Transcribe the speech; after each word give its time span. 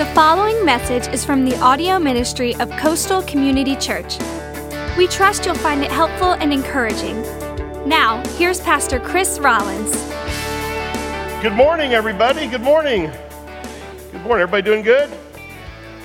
The 0.00 0.06
following 0.14 0.64
message 0.64 1.12
is 1.12 1.26
from 1.26 1.44
the 1.44 1.54
audio 1.60 1.98
ministry 1.98 2.54
of 2.54 2.70
Coastal 2.78 3.20
Community 3.24 3.76
Church. 3.76 4.16
We 4.96 5.06
trust 5.06 5.44
you'll 5.44 5.54
find 5.56 5.82
it 5.82 5.90
helpful 5.92 6.32
and 6.32 6.54
encouraging. 6.54 7.20
Now, 7.86 8.26
here's 8.38 8.62
Pastor 8.62 8.98
Chris 8.98 9.38
Rollins. 9.38 9.92
Good 11.42 11.52
morning, 11.52 11.92
everybody. 11.92 12.46
Good 12.46 12.62
morning. 12.62 13.10
Good 14.10 14.22
morning. 14.22 14.42
Everybody 14.42 14.62
doing 14.62 14.82
good? 14.82 15.10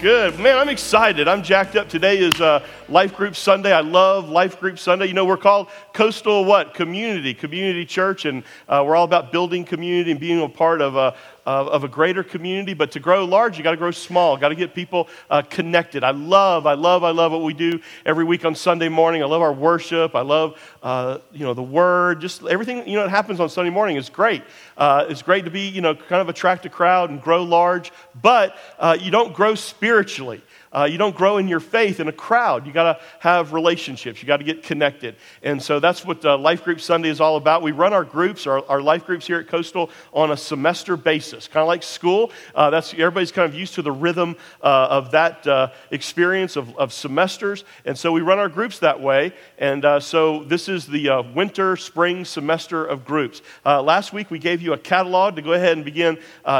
Good. 0.01 0.37
Man, 0.39 0.57
I'm 0.57 0.67
excited. 0.67 1.29
I'm 1.29 1.41
jacked 1.41 1.77
up. 1.77 1.87
Today 1.87 2.17
is 2.17 2.41
uh, 2.41 2.65
Life 2.89 3.15
Group 3.15 3.33
Sunday. 3.33 3.71
I 3.71 3.79
love 3.79 4.27
Life 4.27 4.59
Group 4.59 4.77
Sunday. 4.77 5.05
You 5.05 5.13
know, 5.13 5.23
we're 5.23 5.37
called 5.37 5.69
Coastal 5.93 6.43
what? 6.43 6.73
Community, 6.73 7.33
Community 7.33 7.85
Church, 7.85 8.25
and 8.25 8.43
uh, 8.67 8.83
we're 8.85 8.97
all 8.97 9.05
about 9.05 9.31
building 9.31 9.63
community 9.63 10.11
and 10.11 10.19
being 10.19 10.41
a 10.41 10.49
part 10.49 10.81
of 10.81 10.97
a, 10.97 11.15
of, 11.45 11.67
of 11.67 11.83
a 11.83 11.87
greater 11.87 12.23
community. 12.23 12.73
But 12.73 12.91
to 12.91 12.99
grow 12.99 13.25
large, 13.25 13.57
you 13.57 13.63
got 13.63 13.71
to 13.71 13.77
grow 13.77 13.91
small. 13.91 14.37
Got 14.37 14.49
to 14.49 14.55
get 14.55 14.73
people 14.73 15.07
uh, 15.29 15.41
connected. 15.43 16.03
I 16.03 16.11
love, 16.11 16.65
I 16.65 16.73
love, 16.73 17.03
I 17.03 17.11
love 17.11 17.31
what 17.31 17.43
we 17.43 17.53
do 17.53 17.79
every 18.05 18.23
week 18.23 18.45
on 18.45 18.55
Sunday 18.55 18.89
morning. 18.89 19.23
I 19.23 19.25
love 19.25 19.41
our 19.41 19.53
worship. 19.53 20.15
I 20.15 20.21
love, 20.21 20.59
uh, 20.83 21.19
you 21.31 21.45
know, 21.45 21.53
the 21.53 21.63
Word. 21.63 22.21
Just 22.21 22.43
everything 22.45 22.87
you 22.87 22.95
know 22.95 23.03
that 23.03 23.09
happens 23.09 23.39
on 23.39 23.49
Sunday 23.49 23.71
morning 23.71 23.97
is 23.97 24.09
great. 24.09 24.43
Uh, 24.77 25.05
it's 25.09 25.21
great 25.21 25.45
to 25.45 25.51
be, 25.51 25.67
you 25.67 25.81
know, 25.81 25.95
kind 25.95 26.21
of 26.21 26.29
attract 26.29 26.65
a 26.65 26.69
crowd 26.69 27.09
and 27.09 27.21
grow 27.21 27.43
large. 27.43 27.91
But 28.21 28.57
uh, 28.79 28.97
you 28.99 29.11
don't 29.11 29.33
grow 29.33 29.55
spiritually. 29.55 30.41
Uh, 30.75 30.83
you 30.83 30.97
don't 30.97 31.15
grow 31.15 31.37
in 31.37 31.47
your 31.47 31.61
faith 31.61 32.01
in 32.01 32.09
a 32.09 32.11
crowd. 32.11 32.67
You 32.67 32.73
got 32.73 32.97
to 32.97 33.03
have 33.19 33.53
relationships. 33.53 34.21
You 34.21 34.27
got 34.27 34.37
to 34.37 34.43
get 34.43 34.61
connected. 34.61 35.15
And 35.41 35.63
so 35.63 35.79
that's 35.79 36.03
what 36.03 36.25
uh, 36.25 36.37
Life 36.37 36.65
Group 36.65 36.81
Sunday 36.81 37.07
is 37.07 37.21
all 37.21 37.37
about. 37.37 37.61
We 37.61 37.71
run 37.71 37.93
our 37.93 38.03
groups, 38.03 38.45
our, 38.45 38.63
our 38.67 38.81
life 38.81 39.05
groups 39.05 39.25
here 39.25 39.39
at 39.39 39.47
Coastal, 39.47 39.89
on 40.11 40.31
a 40.31 40.37
semester 40.37 40.97
basis, 40.97 41.47
kind 41.47 41.61
of 41.61 41.67
like 41.67 41.81
school. 41.81 42.31
Uh, 42.53 42.69
that's 42.71 42.93
everybody's 42.93 43.31
kind 43.31 43.49
of 43.49 43.57
used 43.57 43.75
to 43.75 43.81
the 43.81 43.91
rhythm 43.91 44.35
uh, 44.61 44.87
of 44.89 45.11
that 45.11 45.47
uh, 45.47 45.71
experience 45.91 46.57
of, 46.57 46.75
of 46.77 46.91
semesters, 46.91 47.63
and 47.85 47.97
so 47.97 48.11
we 48.11 48.19
run 48.19 48.39
our 48.39 48.49
groups 48.49 48.79
that 48.79 48.99
way. 48.99 49.33
And 49.57 49.85
uh, 49.85 50.01
so 50.01 50.43
this 50.43 50.67
is 50.67 50.85
the 50.85 51.25
winter, 51.33 51.77
spring 51.77 52.25
semester 52.25 52.83
of 52.83 53.05
groups. 53.05 53.41
last 53.63 54.11
week 54.11 54.29
we 54.29 54.39
gave 54.39 54.61
you 54.61 54.73
a 54.73 54.77
catalog 54.77 55.37
to 55.37 55.41
go 55.41 55.53
ahead 55.53 55.77
and 55.77 55.85
begin 55.85 56.17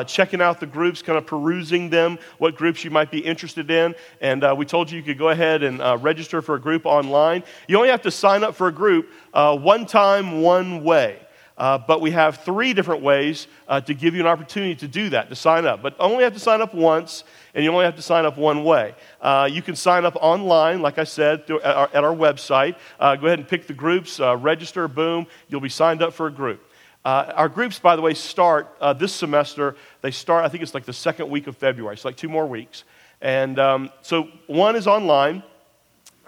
checking 0.07 0.41
out 0.41 0.59
the 0.59 0.65
groups, 0.65 1.01
kind 1.01 1.17
of 1.17 1.25
perusing 1.25 1.89
them, 1.89 2.17
what 2.37 2.55
groups 2.55 2.83
you 2.83 2.91
might 2.91 3.11
be 3.11 3.19
interested 3.19 3.69
in 3.69 3.95
and 4.21 4.43
uh, 4.43 4.55
we 4.57 4.65
told 4.65 4.91
you 4.91 4.97
you 4.97 5.03
could 5.03 5.17
go 5.17 5.29
ahead 5.29 5.63
and 5.63 5.81
uh, 5.81 5.97
register 6.01 6.41
for 6.41 6.55
a 6.55 6.59
group 6.59 6.85
online. 6.85 7.43
You 7.67 7.77
only 7.77 7.89
have 7.89 8.01
to 8.03 8.11
sign 8.11 8.43
up 8.43 8.55
for 8.55 8.67
a 8.67 8.71
group 8.71 9.09
uh, 9.33 9.57
one 9.57 9.85
time, 9.85 10.41
one 10.41 10.83
way. 10.83 11.19
Uh, 11.57 11.77
but 11.77 12.01
we 12.01 12.11
have 12.11 12.43
three 12.43 12.73
different 12.73 13.01
ways 13.01 13.47
uh, 13.69 13.79
to 13.79 13.93
give 13.93 14.13
you 14.13 14.19
an 14.19 14.27
opportunity 14.27 14.75
to 14.75 14.89
do 14.89 15.09
that, 15.09 15.29
to 15.29 15.35
sign 15.35 15.65
up. 15.65 15.81
But 15.81 15.95
only 15.99 16.23
have 16.25 16.33
to 16.33 16.39
sign 16.39 16.61
up 16.61 16.73
once, 16.73 17.23
and 17.53 17.63
you 17.63 17.71
only 17.71 17.85
have 17.85 17.95
to 17.95 18.01
sign 18.01 18.25
up 18.25 18.37
one 18.37 18.65
way. 18.65 18.93
Uh, 19.21 19.47
you 19.49 19.61
can 19.61 19.75
sign 19.75 20.03
up 20.03 20.17
online, 20.17 20.81
like 20.81 20.97
I 20.97 21.05
said, 21.05 21.47
through, 21.47 21.61
at, 21.61 21.75
our, 21.75 21.89
at, 21.93 22.03
our, 22.03 22.13
website. 22.13 22.75
go 22.99 23.27
ahead 23.27 23.39
and 23.39 23.47
pick 23.47 23.67
the 23.67 23.73
groups, 23.73 24.19
register, 24.19 24.87
boom, 24.89 25.27
you'll 25.47 25.61
be 25.61 25.69
signed 25.69 26.01
up 26.01 26.13
for 26.13 26.27
a 26.27 26.31
group. 26.31 26.61
Uh, 27.05 27.31
our 27.35 27.49
groups, 27.49 27.77
by 27.77 27.95
the 27.95 28.01
way, 28.01 28.15
start 28.15 28.75
uh, 28.81 28.91
this 28.91 29.13
semester. 29.13 29.75
They 30.01 30.09
start, 30.09 30.43
I 30.43 30.49
think 30.49 30.63
it's 30.63 30.73
like 30.73 30.85
the 30.85 30.93
second 30.93 31.29
week 31.29 31.45
of 31.45 31.55
February. 31.55 31.93
It's 31.93 32.03
like 32.03 32.17
two 32.17 32.29
more 32.29 32.47
weeks. 32.47 32.83
And 33.21 33.59
um, 33.59 33.89
so 34.01 34.29
one 34.47 34.75
is 34.75 34.87
online. 34.87 35.43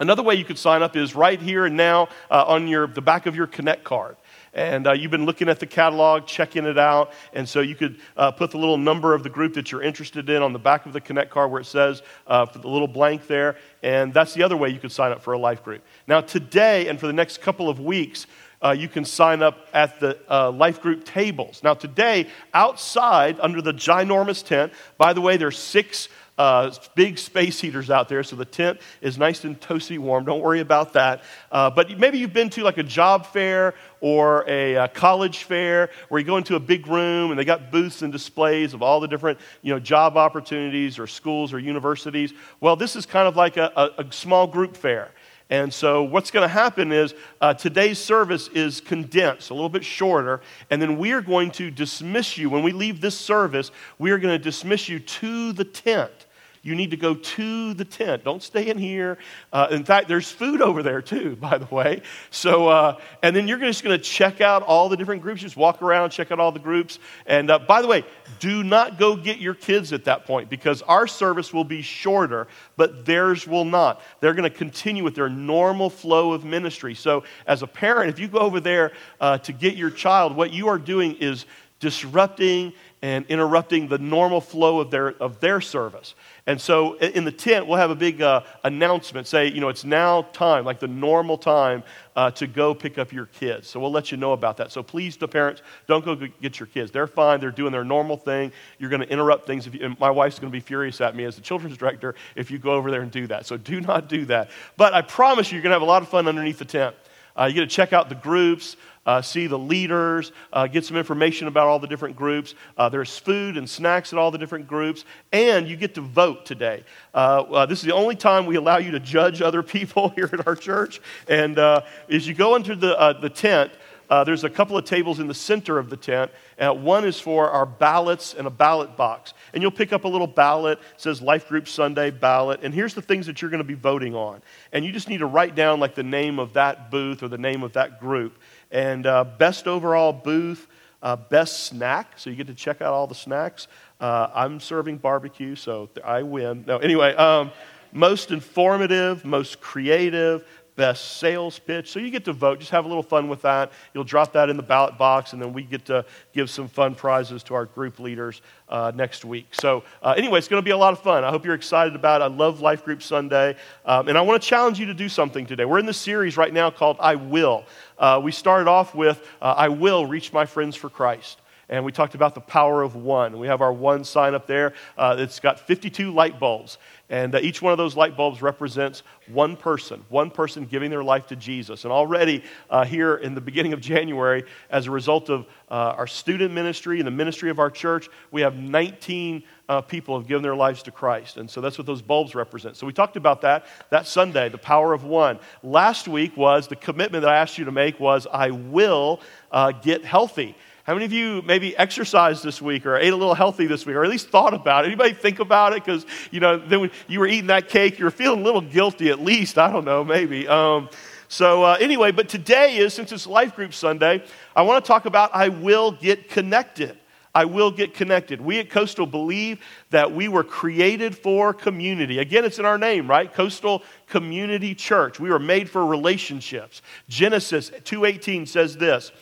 Another 0.00 0.22
way 0.22 0.36
you 0.36 0.44
could 0.44 0.58
sign 0.58 0.82
up 0.82 0.96
is 0.96 1.14
right 1.14 1.40
here 1.40 1.66
and 1.66 1.76
now 1.76 2.08
uh, 2.30 2.44
on 2.46 2.68
your, 2.68 2.86
the 2.86 3.02
back 3.02 3.26
of 3.26 3.34
your 3.34 3.48
Connect 3.48 3.82
card. 3.82 4.16
And 4.54 4.86
uh, 4.86 4.92
you've 4.92 5.10
been 5.10 5.26
looking 5.26 5.48
at 5.48 5.58
the 5.60 5.66
catalog, 5.66 6.26
checking 6.26 6.64
it 6.64 6.78
out. 6.78 7.12
And 7.32 7.48
so 7.48 7.60
you 7.60 7.74
could 7.74 8.00
uh, 8.16 8.30
put 8.30 8.50
the 8.50 8.58
little 8.58 8.78
number 8.78 9.14
of 9.14 9.22
the 9.22 9.28
group 9.28 9.54
that 9.54 9.70
you're 9.70 9.82
interested 9.82 10.30
in 10.30 10.42
on 10.42 10.52
the 10.52 10.58
back 10.58 10.86
of 10.86 10.92
the 10.92 11.00
Connect 11.00 11.30
card 11.30 11.50
where 11.50 11.60
it 11.60 11.66
says 11.66 12.02
uh, 12.26 12.44
the 12.44 12.68
little 12.68 12.88
blank 12.88 13.26
there. 13.26 13.56
And 13.82 14.14
that's 14.14 14.34
the 14.34 14.42
other 14.42 14.56
way 14.56 14.68
you 14.70 14.78
could 14.78 14.92
sign 14.92 15.12
up 15.12 15.22
for 15.22 15.32
a 15.32 15.38
life 15.38 15.62
group. 15.64 15.82
Now, 16.06 16.20
today 16.20 16.88
and 16.88 16.98
for 16.98 17.06
the 17.06 17.12
next 17.12 17.40
couple 17.40 17.68
of 17.68 17.80
weeks, 17.80 18.26
uh, 18.62 18.70
you 18.70 18.88
can 18.88 19.04
sign 19.04 19.42
up 19.42 19.68
at 19.72 20.00
the 20.00 20.18
uh, 20.28 20.50
life 20.50 20.80
group 20.80 21.04
tables. 21.04 21.62
Now, 21.62 21.74
today, 21.74 22.28
outside 22.52 23.38
under 23.40 23.62
the 23.62 23.72
ginormous 23.72 24.44
tent, 24.44 24.72
by 24.96 25.12
the 25.12 25.20
way, 25.20 25.36
there's 25.36 25.58
six 25.58 26.08
uh, 26.38 26.72
big 26.94 27.18
space 27.18 27.60
heaters 27.60 27.90
out 27.90 28.08
there, 28.08 28.22
so 28.22 28.36
the 28.36 28.44
tent 28.44 28.78
is 29.00 29.18
nice 29.18 29.42
and 29.42 29.60
toasty 29.60 29.98
warm. 29.98 30.24
Don't 30.24 30.40
worry 30.40 30.60
about 30.60 30.92
that. 30.92 31.24
Uh, 31.50 31.68
but 31.68 31.98
maybe 31.98 32.18
you've 32.18 32.32
been 32.32 32.48
to 32.50 32.62
like 32.62 32.78
a 32.78 32.84
job 32.84 33.26
fair 33.26 33.74
or 34.00 34.44
a, 34.46 34.74
a, 34.74 34.82
uh, 34.84 34.88
college 34.88 35.42
fair 35.44 35.90
where 36.08 36.20
you 36.20 36.26
go 36.26 36.36
into 36.36 36.54
a 36.54 36.60
big 36.60 36.86
room 36.86 37.30
and 37.30 37.38
they 37.38 37.44
got 37.44 37.72
booths 37.72 38.02
and 38.02 38.12
displays 38.12 38.72
of 38.72 38.82
all 38.82 39.00
the 39.00 39.08
different 39.08 39.38
you 39.62 39.72
know, 39.72 39.80
job 39.80 40.16
opportunities 40.16 40.98
or 40.98 41.08
schools 41.08 41.52
or 41.52 41.58
universities. 41.58 42.32
Well, 42.60 42.76
this 42.76 42.94
is 42.94 43.04
kind 43.04 43.26
of 43.26 43.34
like 43.34 43.56
a, 43.56 43.72
a, 43.74 44.02
a 44.02 44.12
small 44.12 44.46
group 44.46 44.76
fair. 44.76 45.10
And 45.50 45.72
so, 45.72 46.02
what's 46.02 46.30
going 46.30 46.46
to 46.46 46.52
happen 46.52 46.92
is 46.92 47.14
uh, 47.40 47.54
today's 47.54 47.98
service 47.98 48.48
is 48.48 48.82
condensed, 48.82 49.48
a 49.50 49.54
little 49.54 49.70
bit 49.70 49.84
shorter, 49.84 50.42
and 50.68 50.80
then 50.80 50.98
we 50.98 51.12
are 51.12 51.22
going 51.22 51.50
to 51.52 51.70
dismiss 51.70 52.36
you. 52.36 52.50
When 52.50 52.62
we 52.62 52.72
leave 52.72 53.00
this 53.00 53.16
service, 53.16 53.70
we 53.98 54.10
are 54.10 54.18
going 54.18 54.36
to 54.36 54.42
dismiss 54.42 54.90
you 54.90 54.98
to 54.98 55.52
the 55.52 55.64
tent 55.64 56.26
you 56.62 56.74
need 56.74 56.90
to 56.90 56.96
go 56.96 57.14
to 57.14 57.74
the 57.74 57.84
tent. 57.84 58.24
Don't 58.24 58.42
stay 58.42 58.68
in 58.68 58.78
here. 58.78 59.18
Uh, 59.52 59.68
in 59.70 59.84
fact, 59.84 60.08
there's 60.08 60.30
food 60.30 60.60
over 60.60 60.82
there 60.82 61.00
too, 61.00 61.36
by 61.36 61.58
the 61.58 61.72
way. 61.74 62.02
So, 62.30 62.68
uh, 62.68 63.00
and 63.22 63.34
then 63.34 63.48
you're 63.48 63.58
just 63.58 63.84
going 63.84 63.96
to 63.96 64.02
check 64.02 64.40
out 64.40 64.62
all 64.62 64.88
the 64.88 64.96
different 64.96 65.22
groups. 65.22 65.40
Just 65.40 65.56
walk 65.56 65.82
around, 65.82 66.10
check 66.10 66.30
out 66.30 66.40
all 66.40 66.52
the 66.52 66.58
groups. 66.58 66.98
And 67.26 67.50
uh, 67.50 67.58
by 67.60 67.82
the 67.82 67.88
way, 67.88 68.04
do 68.40 68.62
not 68.62 68.98
go 68.98 69.16
get 69.16 69.38
your 69.38 69.54
kids 69.54 69.92
at 69.92 70.04
that 70.04 70.26
point 70.26 70.50
because 70.50 70.82
our 70.82 71.06
service 71.06 71.52
will 71.52 71.64
be 71.64 71.82
shorter, 71.82 72.48
but 72.76 73.04
theirs 73.04 73.46
will 73.46 73.64
not. 73.64 74.02
They're 74.20 74.34
going 74.34 74.50
to 74.50 74.56
continue 74.56 75.04
with 75.04 75.14
their 75.14 75.28
normal 75.28 75.90
flow 75.90 76.32
of 76.32 76.44
ministry. 76.44 76.94
So, 76.94 77.24
as 77.46 77.62
a 77.62 77.66
parent, 77.66 78.10
if 78.10 78.18
you 78.18 78.28
go 78.28 78.38
over 78.38 78.60
there 78.60 78.92
uh, 79.20 79.38
to 79.38 79.52
get 79.52 79.76
your 79.76 79.90
child, 79.90 80.36
what 80.36 80.52
you 80.52 80.68
are 80.68 80.78
doing 80.78 81.16
is 81.16 81.46
disrupting 81.80 82.72
and 83.02 83.24
interrupting 83.26 83.88
the 83.88 83.98
normal 83.98 84.40
flow 84.40 84.80
of 84.80 84.90
their, 84.90 85.10
of 85.22 85.40
their 85.40 85.60
service. 85.60 86.14
And 86.48 86.58
so 86.58 86.94
in 86.94 87.24
the 87.24 87.30
tent, 87.30 87.66
we'll 87.66 87.76
have 87.76 87.90
a 87.90 87.94
big 87.94 88.22
uh, 88.22 88.40
announcement 88.64 89.26
say, 89.26 89.52
you 89.52 89.60
know, 89.60 89.68
it's 89.68 89.84
now 89.84 90.22
time, 90.32 90.64
like 90.64 90.80
the 90.80 90.88
normal 90.88 91.36
time 91.36 91.82
uh, 92.16 92.30
to 92.30 92.46
go 92.46 92.74
pick 92.74 92.96
up 92.96 93.12
your 93.12 93.26
kids. 93.26 93.68
So 93.68 93.78
we'll 93.78 93.90
let 93.90 94.10
you 94.10 94.16
know 94.16 94.32
about 94.32 94.56
that. 94.56 94.72
So 94.72 94.82
please, 94.82 95.18
the 95.18 95.28
parents, 95.28 95.60
don't 95.86 96.02
go 96.02 96.16
get 96.16 96.58
your 96.58 96.68
kids. 96.68 96.90
They're 96.90 97.06
fine. 97.06 97.38
They're 97.38 97.50
doing 97.50 97.70
their 97.70 97.84
normal 97.84 98.16
thing. 98.16 98.50
You're 98.78 98.88
going 98.88 99.02
to 99.02 99.10
interrupt 99.10 99.46
things. 99.46 99.66
If 99.66 99.74
you, 99.74 99.94
my 100.00 100.10
wife's 100.10 100.38
going 100.38 100.50
to 100.50 100.56
be 100.56 100.60
furious 100.60 101.02
at 101.02 101.14
me 101.14 101.24
as 101.24 101.36
the 101.36 101.42
children's 101.42 101.76
director 101.76 102.14
if 102.34 102.50
you 102.50 102.58
go 102.58 102.72
over 102.72 102.90
there 102.90 103.02
and 103.02 103.10
do 103.10 103.26
that. 103.26 103.44
So 103.44 103.58
do 103.58 103.82
not 103.82 104.08
do 104.08 104.24
that. 104.24 104.48
But 104.78 104.94
I 104.94 105.02
promise 105.02 105.52
you, 105.52 105.56
you're 105.56 105.62
going 105.62 105.72
to 105.72 105.74
have 105.74 105.82
a 105.82 105.84
lot 105.84 106.00
of 106.00 106.08
fun 106.08 106.26
underneath 106.26 106.58
the 106.58 106.64
tent. 106.64 106.96
Uh, 107.38 107.44
you 107.44 107.52
get 107.52 107.60
to 107.60 107.66
check 107.66 107.92
out 107.92 108.08
the 108.08 108.14
groups 108.14 108.76
uh, 109.08 109.22
see 109.22 109.46
the 109.46 109.58
leaders, 109.58 110.32
uh, 110.52 110.66
get 110.66 110.84
some 110.84 110.94
information 110.94 111.48
about 111.48 111.66
all 111.66 111.78
the 111.78 111.86
different 111.86 112.14
groups. 112.14 112.54
Uh, 112.76 112.90
there's 112.90 113.16
food 113.16 113.56
and 113.56 113.68
snacks 113.68 114.12
at 114.12 114.18
all 114.18 114.30
the 114.30 114.36
different 114.36 114.68
groups, 114.68 115.06
and 115.32 115.66
you 115.66 115.78
get 115.78 115.94
to 115.94 116.02
vote 116.02 116.44
today. 116.44 116.84
Uh, 117.14 117.42
uh, 117.50 117.66
this 117.66 117.78
is 117.78 117.86
the 117.86 117.94
only 117.94 118.14
time 118.14 118.44
we 118.44 118.56
allow 118.56 118.76
you 118.76 118.90
to 118.90 119.00
judge 119.00 119.40
other 119.40 119.62
people 119.78 120.10
here 120.10 120.28
at 120.30 120.46
our 120.46 120.54
church. 120.54 121.00
And 121.26 121.58
uh, 121.58 121.80
as 122.10 122.28
you 122.28 122.34
go 122.34 122.54
into 122.54 122.76
the, 122.76 123.16
the 123.18 123.30
tent, 123.30 123.72
uh, 124.10 124.24
there's 124.24 124.44
a 124.44 124.50
couple 124.50 124.76
of 124.76 124.84
tables 124.84 125.20
in 125.20 125.26
the 125.26 125.34
center 125.34 125.78
of 125.78 125.90
the 125.90 125.96
tent. 125.96 126.30
One 126.58 127.04
is 127.04 127.20
for 127.20 127.50
our 127.50 127.66
ballots 127.66 128.34
and 128.34 128.46
a 128.46 128.50
ballot 128.50 128.96
box. 128.96 129.34
And 129.52 129.62
you'll 129.62 129.70
pick 129.70 129.92
up 129.92 130.04
a 130.04 130.08
little 130.08 130.26
ballot, 130.26 130.78
it 130.78 131.00
says 131.00 131.20
Life 131.20 131.48
Group 131.48 131.68
Sunday 131.68 132.10
ballot. 132.10 132.60
And 132.62 132.72
here's 132.72 132.94
the 132.94 133.02
things 133.02 133.26
that 133.26 133.42
you're 133.42 133.50
going 133.50 133.62
to 133.62 133.68
be 133.68 133.74
voting 133.74 134.14
on. 134.14 134.40
And 134.72 134.84
you 134.84 134.92
just 134.92 135.10
need 135.10 135.18
to 135.18 135.26
write 135.26 135.54
down 135.54 135.78
like 135.78 135.94
the 135.94 136.02
name 136.02 136.38
of 136.38 136.54
that 136.54 136.90
booth 136.90 137.22
or 137.22 137.28
the 137.28 137.38
name 137.38 137.62
of 137.62 137.74
that 137.74 138.00
group 138.00 138.38
and 138.70 139.06
uh, 139.06 139.24
best 139.24 139.66
overall 139.66 140.12
booth, 140.12 140.66
uh, 141.02 141.16
best 141.16 141.64
snack. 141.66 142.18
So 142.18 142.30
you 142.30 142.36
get 142.36 142.46
to 142.48 142.54
check 142.54 142.82
out 142.82 142.92
all 142.92 143.06
the 143.06 143.14
snacks. 143.14 143.68
Uh, 144.00 144.28
I'm 144.34 144.60
serving 144.60 144.98
barbecue, 144.98 145.54
so 145.56 145.90
I 146.04 146.22
win. 146.22 146.64
No, 146.66 146.78
anyway, 146.78 147.14
um, 147.14 147.50
most 147.92 148.30
informative, 148.30 149.24
most 149.24 149.60
creative, 149.60 150.44
best 150.78 151.18
sales 151.18 151.58
pitch. 151.58 151.90
So 151.90 151.98
you 151.98 152.08
get 152.08 152.24
to 152.26 152.32
vote. 152.32 152.60
Just 152.60 152.70
have 152.70 152.84
a 152.84 152.88
little 152.88 153.02
fun 153.02 153.28
with 153.28 153.42
that. 153.42 153.72
You'll 153.92 154.04
drop 154.04 154.32
that 154.34 154.48
in 154.48 154.56
the 154.56 154.62
ballot 154.62 154.96
box, 154.96 155.32
and 155.32 155.42
then 155.42 155.52
we 155.52 155.64
get 155.64 155.84
to 155.86 156.04
give 156.32 156.48
some 156.48 156.68
fun 156.68 156.94
prizes 156.94 157.42
to 157.42 157.54
our 157.54 157.64
group 157.66 157.98
leaders 157.98 158.40
uh, 158.68 158.92
next 158.94 159.24
week. 159.24 159.48
So, 159.50 159.82
uh, 160.02 160.14
anyway, 160.16 160.38
it's 160.38 160.46
going 160.46 160.62
to 160.62 160.64
be 160.64 160.70
a 160.70 160.76
lot 160.76 160.92
of 160.92 161.00
fun. 161.00 161.24
I 161.24 161.30
hope 161.30 161.44
you're 161.44 161.56
excited 161.56 161.96
about 161.96 162.20
it. 162.20 162.24
I 162.24 162.28
love 162.28 162.60
Life 162.60 162.84
Group 162.84 163.02
Sunday. 163.02 163.56
Um, 163.84 164.06
and 164.06 164.16
I 164.16 164.20
want 164.20 164.40
to 164.40 164.48
challenge 164.48 164.78
you 164.78 164.86
to 164.86 164.94
do 164.94 165.08
something 165.08 165.46
today. 165.46 165.64
We're 165.64 165.80
in 165.80 165.86
the 165.86 165.92
series 165.92 166.36
right 166.36 166.54
now 166.54 166.70
called 166.70 166.96
I 167.00 167.16
Will. 167.16 167.64
Uh, 167.98 168.20
we 168.22 168.30
started 168.30 168.70
off 168.70 168.94
with 168.94 169.20
uh, 169.42 169.54
I 169.56 169.68
Will 169.68 170.06
Reach 170.06 170.32
My 170.32 170.46
Friends 170.46 170.76
for 170.76 170.88
Christ 170.88 171.40
and 171.68 171.84
we 171.84 171.92
talked 171.92 172.14
about 172.14 172.34
the 172.34 172.40
power 172.40 172.82
of 172.82 172.96
one. 172.96 173.38
We 173.38 173.46
have 173.46 173.60
our 173.60 173.72
one 173.72 174.04
sign 174.04 174.34
up 174.34 174.46
there. 174.46 174.72
Uh, 174.96 175.16
it's 175.18 175.40
got 175.40 175.60
52 175.60 176.12
light 176.12 176.40
bulbs, 176.40 176.78
and 177.10 177.34
uh, 177.34 177.38
each 177.38 177.62
one 177.62 177.72
of 177.72 177.78
those 177.78 177.96
light 177.96 178.16
bulbs 178.16 178.42
represents 178.42 179.02
one 179.28 179.56
person, 179.56 180.04
one 180.08 180.30
person 180.30 180.66
giving 180.66 180.90
their 180.90 181.02
life 181.02 181.26
to 181.28 181.36
Jesus. 181.36 181.84
And 181.84 181.92
already 181.92 182.42
uh, 182.70 182.84
here 182.84 183.16
in 183.16 183.34
the 183.34 183.40
beginning 183.40 183.72
of 183.72 183.80
January, 183.80 184.44
as 184.70 184.86
a 184.86 184.90
result 184.90 185.30
of 185.30 185.46
uh, 185.70 185.94
our 185.96 186.06
student 186.06 186.52
ministry 186.52 186.98
and 186.98 187.06
the 187.06 187.12
ministry 187.12 187.50
of 187.50 187.58
our 187.58 187.70
church, 187.70 188.08
we 188.30 188.40
have 188.40 188.56
19 188.56 189.42
uh, 189.68 189.82
people 189.82 190.18
have 190.18 190.26
given 190.26 190.42
their 190.42 190.56
lives 190.56 190.82
to 190.82 190.90
Christ. 190.90 191.36
And 191.36 191.50
so 191.50 191.60
that's 191.60 191.76
what 191.76 191.86
those 191.86 192.00
bulbs 192.00 192.34
represent. 192.34 192.76
So 192.76 192.86
we 192.86 192.92
talked 192.92 193.16
about 193.16 193.42
that 193.42 193.66
that 193.90 194.06
Sunday, 194.06 194.48
the 194.48 194.58
power 194.58 194.92
of 194.92 195.04
one. 195.04 195.38
Last 195.62 196.08
week 196.08 196.36
was 196.36 196.68
the 196.68 196.76
commitment 196.76 197.22
that 197.22 197.30
I 197.30 197.36
asked 197.36 197.58
you 197.58 197.66
to 197.66 197.72
make 197.72 198.00
was 198.00 198.26
I 198.32 198.50
will 198.50 199.20
uh, 199.52 199.72
get 199.72 200.04
healthy. 200.04 200.56
How 200.88 200.94
many 200.94 201.04
of 201.04 201.12
you 201.12 201.42
maybe 201.42 201.76
exercised 201.76 202.42
this 202.42 202.62
week 202.62 202.86
or 202.86 202.96
ate 202.96 203.12
a 203.12 203.16
little 203.16 203.34
healthy 203.34 203.66
this 203.66 203.84
week 203.84 203.94
or 203.94 204.04
at 204.04 204.08
least 204.08 204.30
thought 204.30 204.54
about 204.54 204.86
it? 204.86 204.86
Anybody 204.86 205.12
think 205.12 205.38
about 205.38 205.74
it? 205.74 205.84
Because, 205.84 206.06
you 206.30 206.40
know, 206.40 206.56
then 206.56 206.90
you 207.06 207.20
were 207.20 207.26
eating 207.26 207.48
that 207.48 207.68
cake, 207.68 207.98
you 207.98 208.06
were 208.06 208.10
feeling 208.10 208.40
a 208.40 208.42
little 208.42 208.62
guilty 208.62 209.10
at 209.10 209.20
least. 209.20 209.58
I 209.58 209.70
don't 209.70 209.84
know, 209.84 210.02
maybe. 210.02 210.48
Um, 210.48 210.88
so, 211.28 211.62
uh, 211.62 211.76
anyway, 211.78 212.10
but 212.10 212.30
today 212.30 212.78
is, 212.78 212.94
since 212.94 213.12
it's 213.12 213.26
Life 213.26 213.54
Group 213.54 213.74
Sunday, 213.74 214.24
I 214.56 214.62
want 214.62 214.82
to 214.82 214.88
talk 214.88 215.04
about 215.04 215.28
I 215.34 215.50
will 215.50 215.92
get 215.92 216.30
connected. 216.30 216.96
I 217.34 217.44
will 217.44 217.70
get 217.70 217.92
connected. 217.92 218.40
We 218.40 218.58
at 218.58 218.70
Coastal 218.70 219.04
believe 219.04 219.60
that 219.90 220.12
we 220.12 220.26
were 220.26 220.42
created 220.42 221.18
for 221.18 221.52
community. 221.52 222.18
Again, 222.18 222.46
it's 222.46 222.58
in 222.58 222.64
our 222.64 222.78
name, 222.78 223.10
right? 223.10 223.30
Coastal 223.30 223.82
Community 224.06 224.74
Church. 224.74 225.20
We 225.20 225.28
were 225.28 225.38
made 225.38 225.68
for 225.68 225.84
relationships. 225.84 226.80
Genesis 227.10 227.70
2:18 227.84 228.48
says 228.48 228.78
this: 228.78 229.12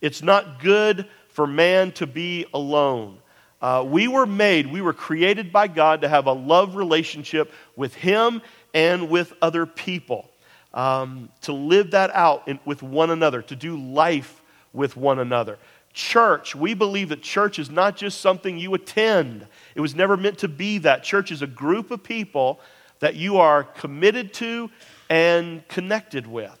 "It's 0.00 0.22
not 0.22 0.60
good 0.60 1.06
for 1.28 1.46
man 1.46 1.92
to 1.92 2.06
be 2.06 2.46
alone." 2.52 3.18
Uh, 3.62 3.84
we 3.86 4.08
were 4.08 4.26
made, 4.26 4.66
we 4.72 4.80
were 4.80 4.94
created 4.94 5.52
by 5.52 5.68
God 5.68 6.00
to 6.00 6.08
have 6.08 6.26
a 6.26 6.32
love 6.32 6.76
relationship 6.76 7.52
with 7.76 7.94
Him 7.94 8.40
and 8.72 9.10
with 9.10 9.34
other 9.42 9.66
people, 9.66 10.30
um, 10.72 11.28
to 11.42 11.52
live 11.52 11.90
that 11.90 12.10
out 12.14 12.48
in, 12.48 12.58
with 12.64 12.82
one 12.82 13.10
another, 13.10 13.42
to 13.42 13.56
do 13.56 13.76
life 13.76 14.42
with 14.72 14.96
one 14.96 15.18
another. 15.18 15.58
Church, 15.92 16.54
we 16.54 16.72
believe 16.72 17.08
that 17.08 17.20
church 17.20 17.58
is 17.58 17.68
not 17.68 17.96
just 17.96 18.20
something 18.20 18.56
you 18.58 18.74
attend. 18.74 19.46
It 19.74 19.80
was 19.80 19.94
never 19.94 20.16
meant 20.16 20.38
to 20.38 20.48
be 20.48 20.78
that. 20.78 21.02
Church 21.02 21.32
is 21.32 21.42
a 21.42 21.48
group 21.48 21.90
of 21.90 22.02
people 22.02 22.60
that 23.00 23.16
you 23.16 23.38
are 23.38 23.64
committed 23.64 24.32
to 24.34 24.70
and 25.08 25.66
connected 25.68 26.26
with. 26.26 26.59